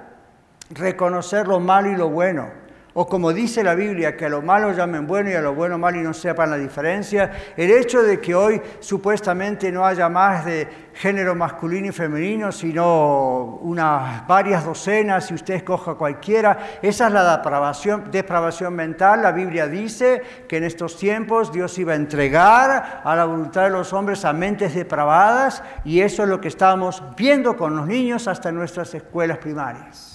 [0.70, 2.49] reconocer lo malo y lo bueno,
[2.98, 5.78] o como dice la Biblia, que a lo malo llamen bueno y a lo bueno
[5.78, 7.30] malo y no sepan la diferencia.
[7.58, 13.60] El hecho de que hoy supuestamente no haya más de género masculino y femenino, sino
[13.62, 19.22] unas varias docenas, si usted escoja cualquiera, esa es la depravación, depravación mental.
[19.22, 23.72] La Biblia dice que en estos tiempos Dios iba a entregar a la voluntad de
[23.72, 28.30] los hombres a mentes depravadas y eso es lo que estamos viendo con los niños
[28.30, 30.14] hasta en nuestras escuelas primarias.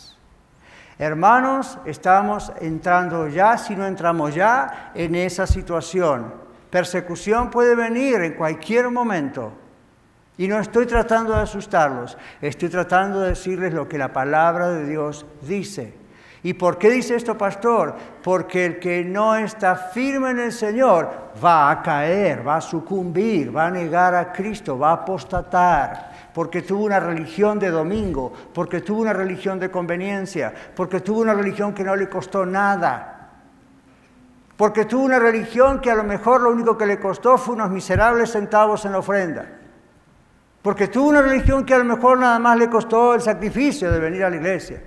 [1.01, 6.30] Hermanos, estamos entrando ya, si no entramos ya, en esa situación.
[6.68, 9.51] Persecución puede venir en cualquier momento.
[10.36, 14.86] Y no estoy tratando de asustarlos, estoy tratando de decirles lo que la palabra de
[14.86, 15.94] Dios dice.
[16.42, 17.96] ¿Y por qué dice esto, pastor?
[18.22, 23.57] Porque el que no está firme en el Señor va a caer, va a sucumbir,
[23.57, 28.81] va a negar a Cristo, va a apostatar porque tuvo una religión de domingo, porque
[28.81, 33.31] tuvo una religión de conveniencia, porque tuvo una religión que no le costó nada,
[34.57, 37.70] porque tuvo una religión que a lo mejor lo único que le costó fue unos
[37.70, 39.47] miserables centavos en la ofrenda,
[40.62, 43.99] porque tuvo una religión que a lo mejor nada más le costó el sacrificio de
[43.99, 44.83] venir a la iglesia.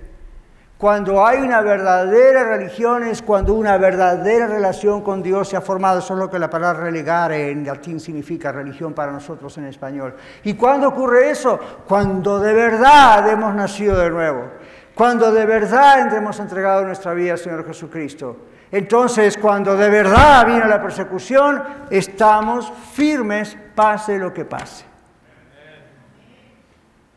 [0.78, 6.00] Cuando hay una verdadera religión es cuando una verdadera relación con Dios se ha formado.
[6.00, 10.14] Eso es lo que la palabra relegar en latín significa religión para nosotros en español.
[10.42, 11.58] ¿Y cuándo ocurre eso?
[11.86, 14.50] Cuando de verdad hemos nacido de nuevo.
[14.94, 18.36] Cuando de verdad hemos entregado nuestra vida al Señor Jesucristo.
[18.70, 24.84] Entonces, cuando de verdad viene la persecución, estamos firmes, pase lo que pase.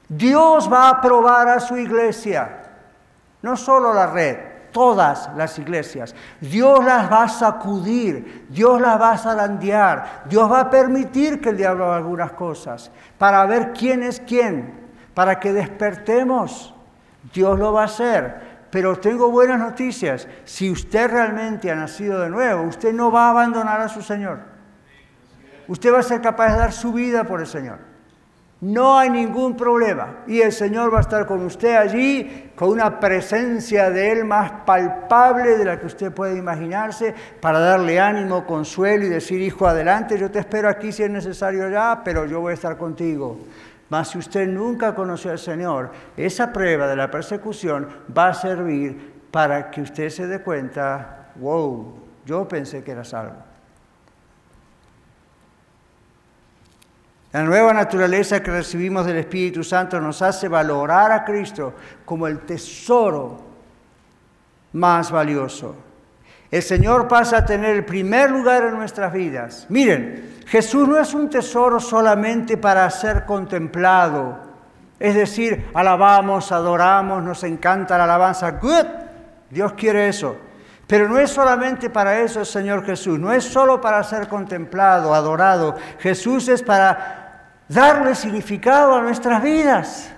[0.08, 2.67] Dios va a probar a su iglesia.
[3.42, 4.38] No solo la red,
[4.72, 6.16] todas las iglesias.
[6.40, 11.50] Dios las va a sacudir, Dios las va a zarandear, Dios va a permitir que
[11.50, 14.74] el diablo haga algunas cosas para ver quién es quién,
[15.14, 16.74] para que despertemos.
[17.34, 18.58] Dios lo va a hacer.
[18.70, 20.28] Pero tengo buenas noticias.
[20.44, 24.40] Si usted realmente ha nacido de nuevo, usted no va a abandonar a su Señor.
[25.68, 27.80] Usted va a ser capaz de dar su vida por el Señor.
[28.60, 30.24] No hay ningún problema.
[30.26, 34.52] Y el Señor va a estar con usted allí, con una presencia de Él más
[34.66, 40.18] palpable de la que usted puede imaginarse, para darle ánimo, consuelo y decir, hijo, adelante,
[40.18, 43.38] yo te espero aquí si es necesario ya, pero yo voy a estar contigo.
[43.90, 49.14] Mas si usted nunca conoció al Señor, esa prueba de la persecución va a servir
[49.30, 51.94] para que usted se dé cuenta, wow,
[52.26, 53.36] yo pensé que era salvo.
[57.34, 61.74] La nueva naturaleza que recibimos del Espíritu Santo nos hace valorar a Cristo
[62.06, 63.42] como el tesoro
[64.74, 65.76] más valioso.
[66.50, 69.66] El Señor pasa a tener el primer lugar en nuestras vidas.
[69.68, 74.38] Miren, Jesús no es un tesoro solamente para ser contemplado.
[74.98, 78.52] Es decir, alabamos, adoramos, nos encanta la alabanza.
[78.52, 78.86] Good.
[79.50, 80.38] Dios quiere eso.
[80.88, 85.14] Pero no es solamente para eso el Señor Jesús, no es solo para ser contemplado,
[85.14, 85.76] adorado.
[86.00, 90.10] Jesús es para darle significado a nuestras vidas.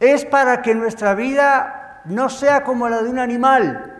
[0.00, 3.96] Es para que nuestra vida no sea como la de un animal.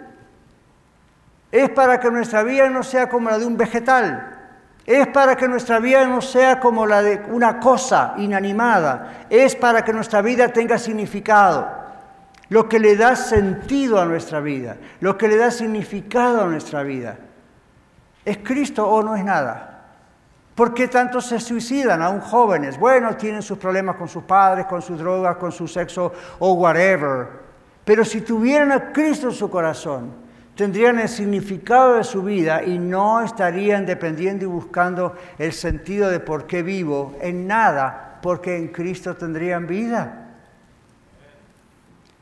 [1.53, 4.39] Es para que nuestra vida no sea como la de un vegetal.
[4.85, 9.27] Es para que nuestra vida no sea como la de una cosa inanimada.
[9.31, 11.80] Es para que nuestra vida tenga significado
[12.51, 16.83] lo que le da sentido a nuestra vida, lo que le da significado a nuestra
[16.83, 17.17] vida.
[18.25, 19.71] ¿Es Cristo o no es nada?
[20.55, 22.79] ¿Por qué tantos se suicidan aún jóvenes?
[22.79, 27.29] Bueno, tienen sus problemas con sus padres, con sus drogas, con su sexo o whatever.
[27.85, 30.13] Pero si tuvieran a Cristo en su corazón,
[30.57, 36.19] tendrían el significado de su vida y no estarían dependiendo y buscando el sentido de
[36.19, 40.30] por qué vivo en nada, porque en Cristo tendrían vida.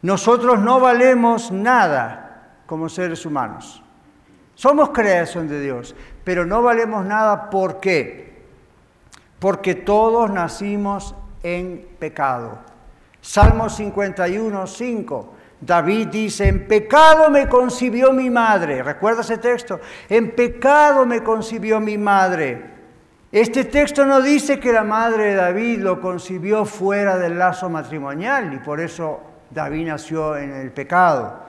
[0.03, 3.83] Nosotros no valemos nada como seres humanos.
[4.55, 5.95] Somos creación de Dios,
[6.25, 8.43] pero no valemos nada ¿por qué?
[9.39, 12.59] Porque todos nacimos en pecado.
[13.21, 15.35] Salmo 51, 5.
[15.61, 18.83] David dice, en pecado me concibió mi madre.
[18.83, 19.81] ¿Recuerda ese texto?
[20.09, 22.79] En pecado me concibió mi madre.
[23.31, 28.55] Este texto no dice que la madre de David lo concibió fuera del lazo matrimonial
[28.55, 29.21] y por eso
[29.51, 31.49] David nació en el pecado.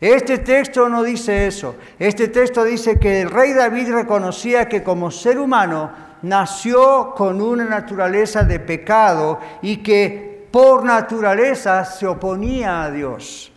[0.00, 1.74] Este texto no dice eso.
[1.98, 5.90] Este texto dice que el rey David reconocía que como ser humano
[6.22, 13.52] nació con una naturaleza de pecado y que por naturaleza se oponía a Dios.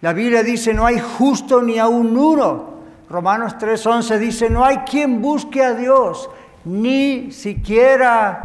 [0.00, 2.70] La Biblia dice, no hay justo ni aún uno.
[3.10, 6.30] Romanos 3:11 dice, no hay quien busque a Dios,
[6.64, 8.40] ni siquiera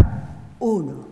[0.59, 1.04] uno.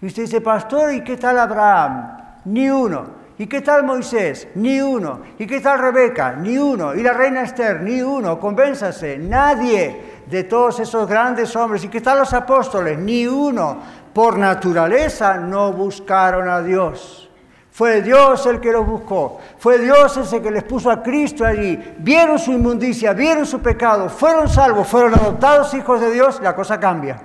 [0.00, 2.16] Y usted dice, pastor, ¿y qué tal Abraham?
[2.44, 3.18] Ni uno.
[3.38, 4.48] ¿Y qué tal Moisés?
[4.56, 5.20] Ni uno.
[5.38, 6.32] ¿Y qué tal Rebeca?
[6.32, 6.94] Ni uno.
[6.94, 7.82] ¿Y la reina Esther?
[7.82, 8.38] Ni uno.
[8.38, 11.84] Convénzase, nadie de todos esos grandes hombres.
[11.84, 12.98] ¿Y qué tal los apóstoles?
[12.98, 13.78] Ni uno.
[14.12, 17.30] Por naturaleza no buscaron a Dios.
[17.70, 19.38] Fue Dios el que los buscó.
[19.58, 21.78] Fue Dios ese que les puso a Cristo allí.
[21.98, 26.40] Vieron su inmundicia, vieron su pecado, fueron salvos, fueron adoptados hijos de Dios.
[26.42, 27.22] La cosa cambia.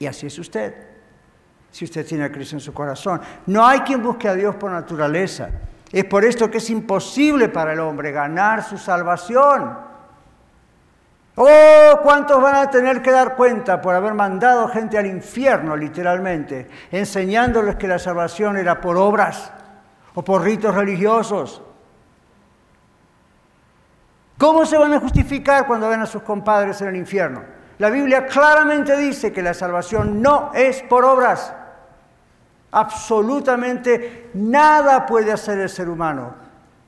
[0.00, 0.91] Y así es usted
[1.72, 3.20] si usted tiene a Cristo en su corazón.
[3.46, 5.48] No hay quien busque a Dios por naturaleza.
[5.90, 9.90] Es por esto que es imposible para el hombre ganar su salvación.
[11.34, 16.68] Oh, ¿cuántos van a tener que dar cuenta por haber mandado gente al infierno, literalmente,
[16.90, 19.50] enseñándoles que la salvación era por obras
[20.14, 21.62] o por ritos religiosos?
[24.36, 27.42] ¿Cómo se van a justificar cuando ven a sus compadres en el infierno?
[27.78, 31.54] La Biblia claramente dice que la salvación no es por obras.
[32.72, 36.34] Absolutamente nada puede hacer el ser humano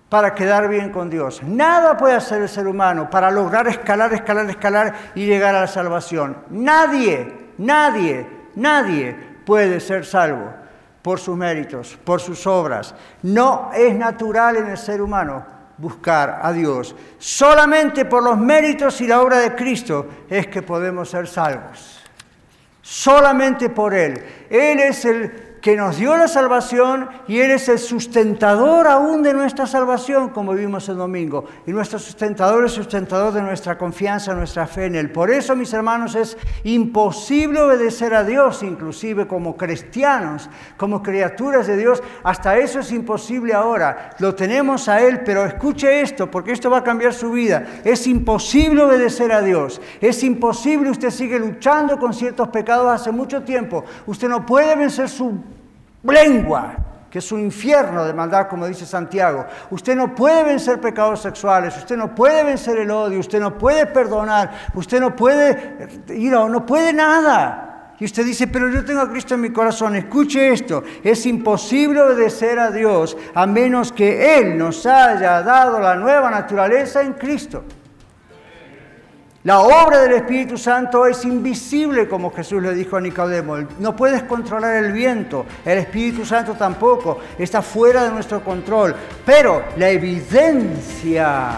[0.08, 1.42] para quedar bien con Dios.
[1.42, 5.66] Nada puede hacer el ser humano para lograr escalar, escalar, escalar y llegar a la
[5.66, 6.38] salvación.
[6.50, 9.14] Nadie, nadie, nadie
[9.44, 10.50] puede ser salvo
[11.02, 12.94] por sus méritos, por sus obras.
[13.22, 15.44] No es natural en el ser humano
[15.76, 16.96] buscar a Dios.
[17.18, 22.00] Solamente por los méritos y la obra de Cristo es que podemos ser salvos.
[22.80, 24.46] Solamente por Él.
[24.48, 29.32] Él es el que nos dio la salvación y Él es el sustentador aún de
[29.32, 31.46] nuestra salvación, como vimos el domingo.
[31.66, 35.10] Y nuestro sustentador es sustentador de nuestra confianza, nuestra fe en Él.
[35.10, 41.78] Por eso, mis hermanos, es imposible obedecer a Dios, inclusive como cristianos, como criaturas de
[41.78, 42.02] Dios.
[42.24, 44.10] Hasta eso es imposible ahora.
[44.18, 47.64] Lo tenemos a Él, pero escuche esto, porque esto va a cambiar su vida.
[47.84, 49.80] Es imposible obedecer a Dios.
[50.02, 53.82] Es imposible, usted sigue luchando con ciertos pecados hace mucho tiempo.
[54.04, 55.53] Usted no puede vencer su
[56.12, 56.76] lengua,
[57.10, 59.46] que es un infierno de maldad, como dice Santiago.
[59.70, 63.86] Usted no puede vencer pecados sexuales, usted no puede vencer el odio, usted no puede
[63.86, 67.94] perdonar, usted no puede, you no puede nada.
[68.00, 69.94] Y usted dice, pero yo tengo a Cristo en mi corazón.
[69.94, 75.94] Escuche esto, es imposible obedecer a Dios a menos que Él nos haya dado la
[75.94, 77.62] nueva naturaleza en Cristo.
[79.44, 83.58] La obra del Espíritu Santo es invisible, como Jesús le dijo a Nicodemo.
[83.78, 89.62] No puedes controlar el viento, el Espíritu Santo tampoco, está fuera de nuestro control, pero
[89.76, 91.56] la evidencia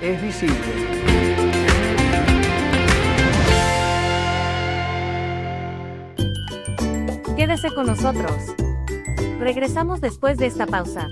[0.00, 0.56] es visible.
[7.36, 8.34] Quédese con nosotros.
[9.38, 11.08] Regresamos después de esta pausa.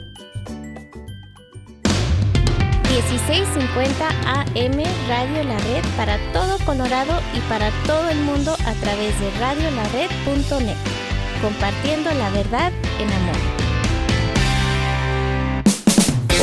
[2.90, 9.18] 1650 AM Radio La Red para todo Colorado y para todo el mundo a través
[9.20, 10.74] de radiolared.net,
[11.40, 13.36] compartiendo la verdad en amor.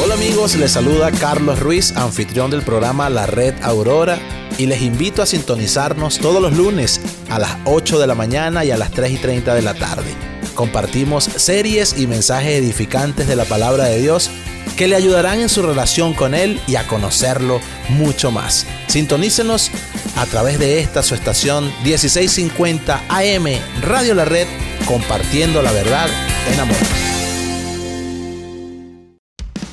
[0.01, 4.17] Hola amigos, les saluda Carlos Ruiz, anfitrión del programa La Red Aurora
[4.57, 8.71] y les invito a sintonizarnos todos los lunes a las 8 de la mañana y
[8.71, 10.15] a las 3 y 30 de la tarde.
[10.55, 14.31] Compartimos series y mensajes edificantes de la palabra de Dios
[14.77, 17.59] que le ayudarán en su relación con Él y a conocerlo
[17.89, 18.65] mucho más.
[18.87, 19.71] Sintonícenos
[20.15, 23.45] a través de esta su estación 1650 AM
[23.81, 24.47] Radio La Red,
[24.87, 26.07] compartiendo la verdad
[26.53, 26.77] en amor.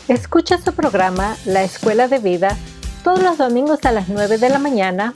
[0.09, 2.57] Escucha su programa La Escuela de Vida
[3.05, 5.13] todos los domingos a las 9 de la mañana,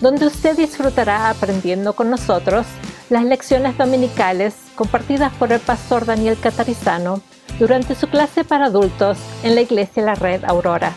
[0.00, 2.66] donde usted disfrutará aprendiendo con nosotros
[3.08, 7.22] las lecciones dominicales compartidas por el pastor Daniel Catarizano
[7.58, 10.92] durante su clase para adultos en la Iglesia La Red Aurora.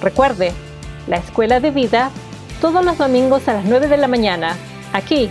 [0.00, 0.52] Recuerde,
[1.06, 2.10] la Escuela de Vida
[2.60, 4.56] todos los domingos a las 9 de la mañana,
[4.92, 5.30] aquí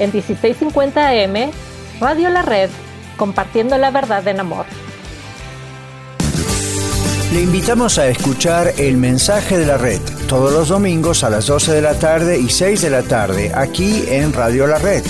[0.00, 1.52] en 1650 AM,
[2.00, 2.70] Radio La Red,
[3.16, 4.66] compartiendo la verdad en amor.
[7.32, 11.72] Le invitamos a escuchar el mensaje de la red todos los domingos a las 12
[11.72, 15.02] de la tarde y 6 de la tarde aquí en Radio La Red.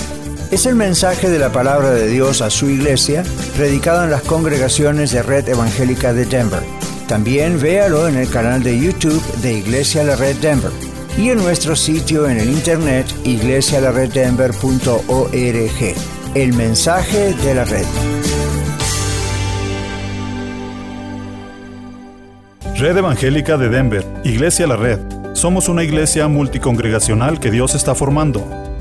[0.53, 3.23] Es el mensaje de la palabra de Dios a su iglesia,
[3.57, 6.61] predicado en las congregaciones de Red Evangélica de Denver.
[7.07, 10.69] También véalo en el canal de YouTube de Iglesia La Red Denver
[11.17, 15.95] y en nuestro sitio en el internet iglesialareddenver.org.
[16.35, 17.85] El mensaje de la red.
[22.77, 24.99] Red Evangélica de Denver, Iglesia La Red.
[25.33, 28.72] Somos una iglesia multicongregacional que Dios está formando.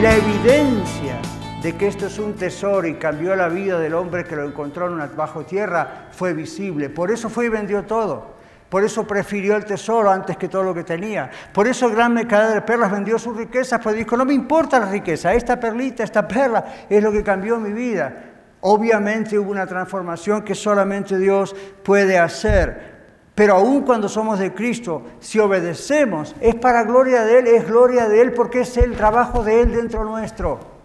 [0.00, 1.20] La evidencia
[1.60, 4.86] de que esto es un tesoro y cambió la vida del hombre que lo encontró
[4.86, 6.88] en una bajo tierra fue visible.
[6.88, 8.37] Por eso fue y vendió todo.
[8.68, 11.30] Por eso prefirió el tesoro antes que todo lo que tenía.
[11.52, 14.78] Por eso el gran mercader de perlas vendió sus riquezas, pues dijo, no me importa
[14.78, 18.24] la riqueza, esta perlita, esta perla es lo que cambió mi vida.
[18.60, 22.98] Obviamente hubo una transformación que solamente Dios puede hacer.
[23.34, 28.08] Pero aún cuando somos de Cristo, si obedecemos, es para gloria de Él, es gloria
[28.08, 30.77] de Él porque es el trabajo de Él dentro nuestro.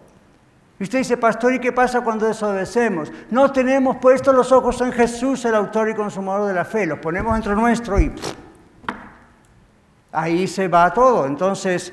[0.78, 3.12] Y usted dice, pastor, ¿y qué pasa cuando desobedecemos?
[3.30, 6.84] No tenemos puestos los ojos en Jesús, el autor y consumador de la fe.
[6.86, 8.12] Los ponemos entre nuestro y
[10.10, 11.26] ahí se va todo.
[11.26, 11.92] Entonces,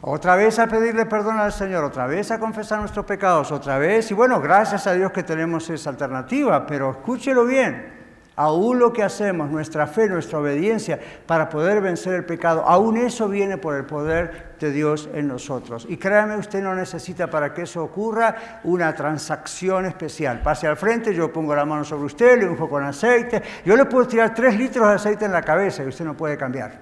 [0.00, 4.10] otra vez a pedirle perdón al Señor, otra vez a confesar nuestros pecados, otra vez.
[4.12, 8.01] Y bueno, gracias a Dios que tenemos esa alternativa, pero escúchelo bien.
[8.34, 13.28] Aún lo que hacemos, nuestra fe, nuestra obediencia para poder vencer el pecado, aún eso
[13.28, 15.86] viene por el poder de Dios en nosotros.
[15.88, 20.40] Y créame, usted no necesita para que eso ocurra una transacción especial.
[20.40, 23.42] Pase al frente, yo pongo la mano sobre usted, le unjo con aceite.
[23.66, 26.38] Yo le puedo tirar tres litros de aceite en la cabeza y usted no puede
[26.38, 26.80] cambiar.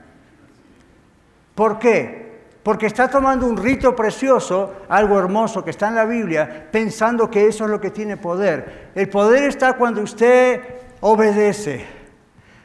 [1.56, 2.30] ¿Por qué?
[2.62, 7.46] porque está tomando un rito precioso, algo hermoso que está en la Biblia, pensando que
[7.46, 8.90] eso es lo que tiene poder.
[8.94, 10.60] El poder está cuando usted
[11.00, 12.00] obedece.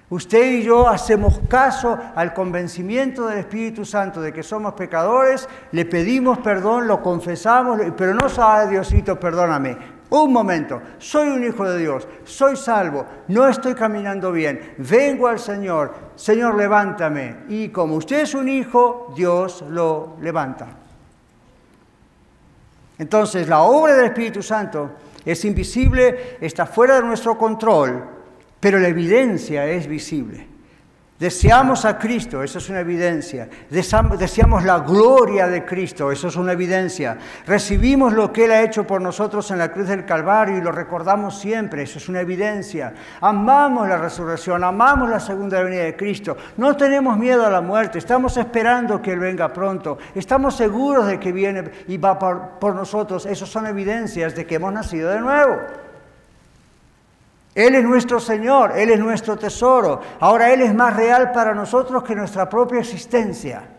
[0.10, 5.86] Usted y yo hacemos caso al convencimiento del Espíritu Santo de que somos pecadores, le
[5.86, 9.96] pedimos perdón, lo confesamos, pero no sabe Diosito, perdóname.
[10.12, 15.40] Un momento, soy un hijo de Dios, soy salvo, no estoy caminando bien, vengo al
[15.40, 17.38] Señor, Señor, levántame.
[17.50, 20.68] Y como usted es un hijo, Dios lo levanta.
[23.00, 24.92] Entonces, la obra del Espíritu Santo
[25.26, 28.15] es invisible, está fuera de nuestro control,
[28.66, 30.48] pero la evidencia es visible.
[31.20, 33.48] Deseamos a Cristo, eso es una evidencia.
[33.70, 37.16] Deseamos la gloria de Cristo, eso es una evidencia.
[37.46, 40.72] Recibimos lo que Él ha hecho por nosotros en la cruz del Calvario y lo
[40.72, 42.92] recordamos siempre, eso es una evidencia.
[43.22, 46.36] Amamos la resurrección, amamos la segunda venida de Cristo.
[46.58, 50.00] No tenemos miedo a la muerte, estamos esperando que Él venga pronto.
[50.16, 53.28] Estamos seguros de que viene y va por, nosotros.
[53.28, 55.85] Esas son evidencias de que hemos nacido de nuevo.
[57.56, 60.02] Él es nuestro Señor, Él es nuestro tesoro.
[60.20, 63.70] Ahora Él es más real para nosotros que nuestra propia existencia.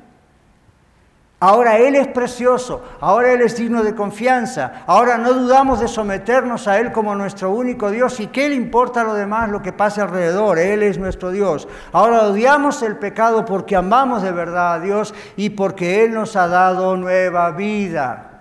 [1.38, 6.66] Ahora Él es precioso, ahora Él es digno de confianza, ahora no dudamos de someternos
[6.66, 9.74] a Él como nuestro único Dios y qué le importa a lo demás lo que
[9.74, 11.68] pase alrededor, Él es nuestro Dios.
[11.92, 16.48] Ahora odiamos el pecado porque amamos de verdad a Dios y porque Él nos ha
[16.48, 18.35] dado nueva vida.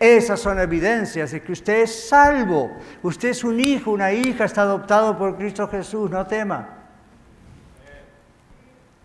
[0.00, 2.74] Esas son evidencias de que usted es salvo.
[3.02, 6.10] Usted es un hijo, una hija, está adoptado por Cristo Jesús.
[6.10, 6.78] No tema.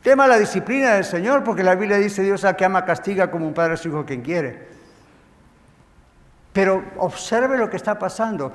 [0.02, 3.46] Tema la disciplina del Señor, porque la Biblia dice Dios a que ama castiga como
[3.46, 4.70] un padre a su hijo quien quiere.
[6.54, 8.54] Pero observe lo que está pasando.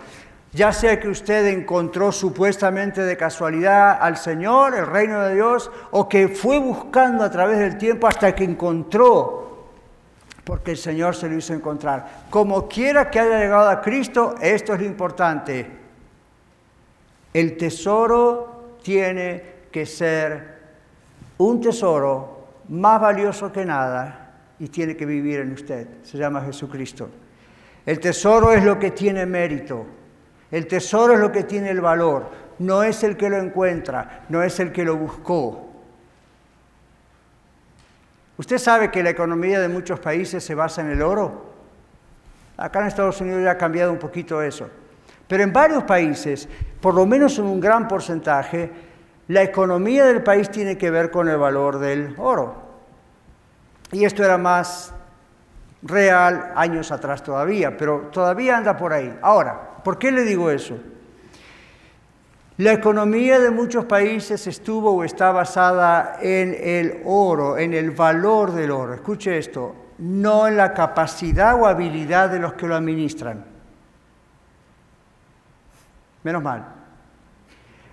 [0.53, 6.09] Ya sea que usted encontró supuestamente de casualidad al Señor, el reino de Dios, o
[6.09, 9.50] que fue buscando a través del tiempo hasta que encontró
[10.45, 12.26] porque el Señor se lo hizo encontrar.
[12.30, 15.66] Como quiera que haya llegado a Cristo, esto es lo importante.
[17.32, 20.59] El tesoro tiene que ser
[21.38, 25.86] un tesoro más valioso que nada y tiene que vivir en usted.
[26.03, 27.09] Se llama Jesucristo.
[27.86, 29.86] El tesoro es lo que tiene mérito.
[30.51, 32.30] El tesoro es lo que tiene el valor.
[32.59, 35.70] No es el que lo encuentra, no es el que lo buscó.
[38.41, 41.53] Usted sabe que la economía de muchos países se basa en el oro.
[42.57, 44.66] Acá en Estados Unidos ya ha cambiado un poquito eso.
[45.28, 46.49] Pero en varios países,
[46.80, 48.70] por lo menos en un gran porcentaje,
[49.28, 52.62] la economía del país tiene que ver con el valor del oro.
[53.93, 54.95] Y esto era más
[55.82, 59.18] real años atrás todavía, pero todavía anda por ahí.
[59.20, 60.78] Ahora, ¿por qué le digo eso?
[62.61, 68.53] La economía de muchos países estuvo o está basada en el oro, en el valor
[68.53, 68.93] del oro.
[68.93, 73.47] Escuche esto, no en la capacidad o habilidad de los que lo administran.
[76.23, 76.67] Menos mal.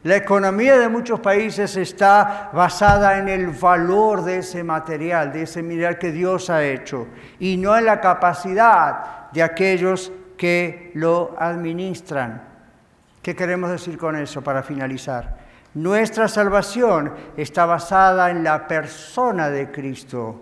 [0.03, 5.63] La economía de muchos países está basada en el valor de ese material, de ese
[5.63, 7.07] mineral que Dios ha hecho,
[7.39, 12.46] y no en la capacidad de aquellos que lo administran.
[13.27, 15.37] ¿Qué queremos decir con eso para finalizar?
[15.73, 20.39] Nuestra salvación está basada en la persona de Cristo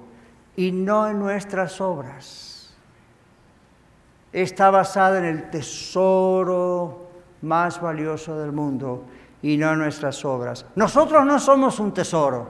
[0.56, 2.76] y no en nuestras obras.
[4.32, 7.10] Está basada en el tesoro
[7.42, 9.06] más valioso del mundo
[9.42, 10.68] y no en nuestras obras.
[10.76, 12.48] Nosotros no somos un tesoro,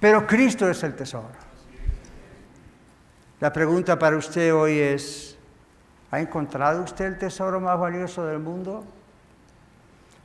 [0.00, 1.38] pero Cristo es el tesoro.
[3.38, 5.33] La pregunta para usted hoy es,
[6.14, 8.84] ¿Ha encontrado usted el tesoro más valioso del mundo?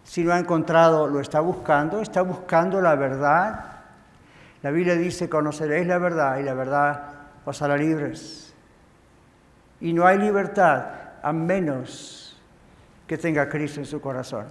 [0.04, 2.00] Si lo ha encontrado, ¿lo está buscando?
[2.00, 3.66] ¿Está buscando la verdad?
[4.62, 7.06] La Biblia dice, conoceréis la verdad y la verdad
[7.44, 8.54] os hará libres.
[9.82, 10.86] Y no hay libertad
[11.24, 12.40] a menos
[13.08, 14.46] que tenga a Cristo en su corazón.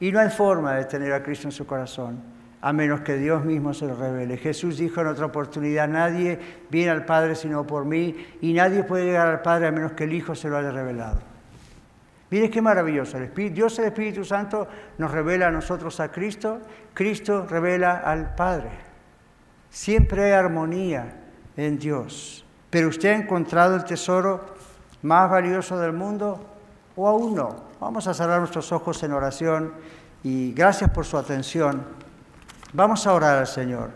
[0.00, 2.33] Y no hay forma de tener a Cristo en su corazón
[2.64, 4.38] a menos que Dios mismo se lo revele.
[4.38, 6.38] Jesús dijo en otra oportunidad, nadie
[6.70, 10.04] viene al Padre sino por mí, y nadie puede llegar al Padre a menos que
[10.04, 11.20] el Hijo se lo haya revelado.
[12.30, 13.18] Mire qué maravilloso.
[13.20, 16.62] Dios el Espíritu Santo nos revela a nosotros a Cristo,
[16.94, 18.70] Cristo revela al Padre.
[19.68, 21.20] Siempre hay armonía
[21.58, 22.46] en Dios.
[22.70, 24.40] Pero usted ha encontrado el tesoro
[25.02, 26.40] más valioso del mundo
[26.96, 27.56] o aún no.
[27.78, 29.74] Vamos a cerrar nuestros ojos en oración
[30.22, 32.03] y gracias por su atención.
[32.74, 33.90] Vamos a orar al Señor.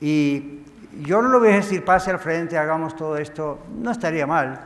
[0.00, 0.64] Y
[1.00, 4.58] yo no lo voy a decir, pase al frente, hagamos todo esto, no estaría mal.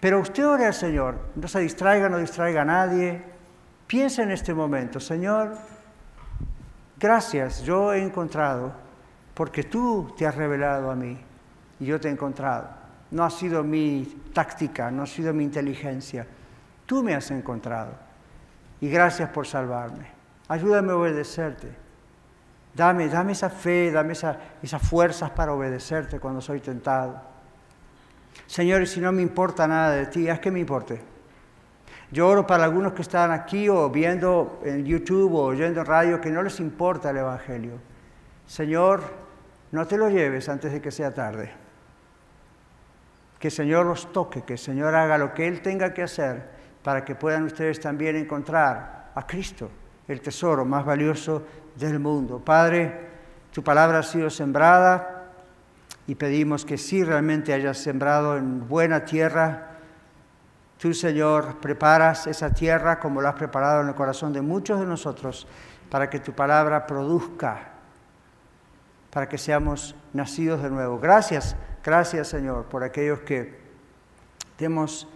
[0.00, 3.22] Pero usted ore al Señor, no se distraiga, no distraiga a nadie.
[3.86, 5.56] Piensa en este momento, Señor,
[6.98, 8.72] gracias, yo he encontrado
[9.32, 11.18] porque tú te has revelado a mí
[11.78, 12.68] y yo te he encontrado.
[13.12, 16.26] No ha sido mi táctica, no ha sido mi inteligencia.
[16.84, 17.92] Tú me has encontrado.
[18.80, 20.06] Y gracias por salvarme.
[20.48, 21.89] Ayúdame a obedecerte.
[22.74, 27.20] Dame, dame esa fe, dame esas fuerzas para obedecerte cuando soy tentado.
[28.46, 31.00] Señor, si no me importa nada de ti, haz que me importe.
[32.12, 36.20] Yo oro para algunos que están aquí o viendo en YouTube o oyendo en radio
[36.20, 37.74] que no les importa el Evangelio.
[38.46, 39.02] Señor,
[39.70, 41.52] no te lo lleves antes de que sea tarde.
[43.38, 46.50] Que el Señor los toque, que el Señor haga lo que Él tenga que hacer
[46.82, 49.70] para que puedan ustedes también encontrar a Cristo,
[50.08, 51.46] el tesoro más valioso
[51.80, 52.38] del mundo.
[52.44, 53.08] Padre,
[53.52, 55.32] tu palabra ha sido sembrada
[56.06, 59.70] y pedimos que si realmente hayas sembrado en buena tierra,
[60.80, 64.86] Tú, Señor, preparas esa tierra como la has preparado en el corazón de muchos de
[64.86, 65.46] nosotros
[65.90, 67.72] para que tu palabra produzca,
[69.10, 70.98] para que seamos nacidos de nuevo.
[70.98, 71.54] Gracias,
[71.84, 73.60] gracias, Señor, por aquellos que
[74.56, 75.06] te hemos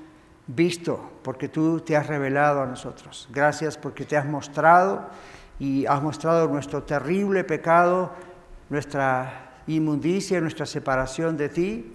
[0.47, 3.27] visto, porque tú te has revelado a nosotros.
[3.33, 5.09] Gracias porque te has mostrado
[5.59, 8.13] y has mostrado nuestro terrible pecado,
[8.71, 11.93] nuestra inmundicia, nuestra separación de ti,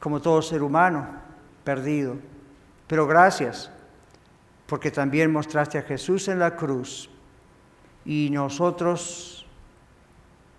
[0.00, 1.06] como todo ser humano
[1.64, 2.16] perdido.
[2.86, 3.70] Pero gracias,
[4.66, 7.10] porque también mostraste a Jesús en la cruz
[8.04, 9.46] y nosotros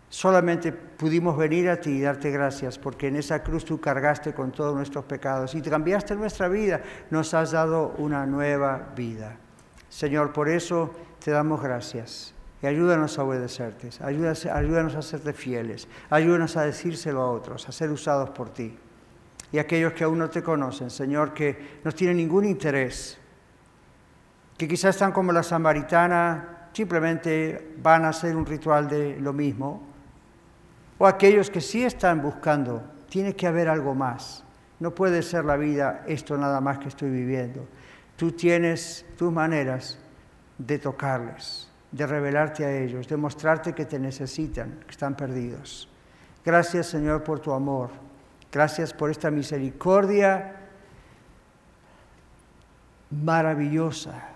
[0.10, 4.52] solamente pudimos venir a ti y darte gracias, porque en esa cruz tú cargaste con
[4.52, 6.82] todos nuestros pecados y cambiaste nuestra vida,
[7.12, 9.38] nos has dado una nueva vida.
[9.89, 10.91] Señor, por eso
[11.24, 12.34] te damos gracias.
[12.62, 17.90] Y ayúdanos a obedecerte, ayúdanos, a serte fieles, ayúdanos a decírselo a otros, a ser
[17.90, 18.78] usados por ti
[19.52, 23.18] y aquellos que aún no te conocen, Señor, que no tienen ningún interés,
[24.58, 29.82] que quizás están como la samaritana, simplemente van a hacer un ritual de lo mismo,
[30.98, 34.44] o aquellos que sí están buscando, tiene que haber algo más.
[34.80, 37.66] No puede ser la vida esto nada más que estoy viviendo.
[38.16, 39.98] Tú tienes tus maneras
[40.60, 45.89] de tocarles, de revelarte a ellos, de mostrarte que te necesitan, que están perdidos.
[46.45, 47.89] Gracias Señor por tu amor.
[48.51, 50.55] Gracias por esta misericordia
[53.10, 54.30] maravillosa.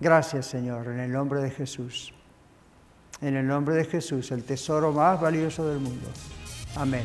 [0.00, 2.12] Gracias Señor, en el nombre de Jesús.
[3.20, 6.08] En el nombre de Jesús, el tesoro más valioso del mundo.
[6.76, 7.04] Amén.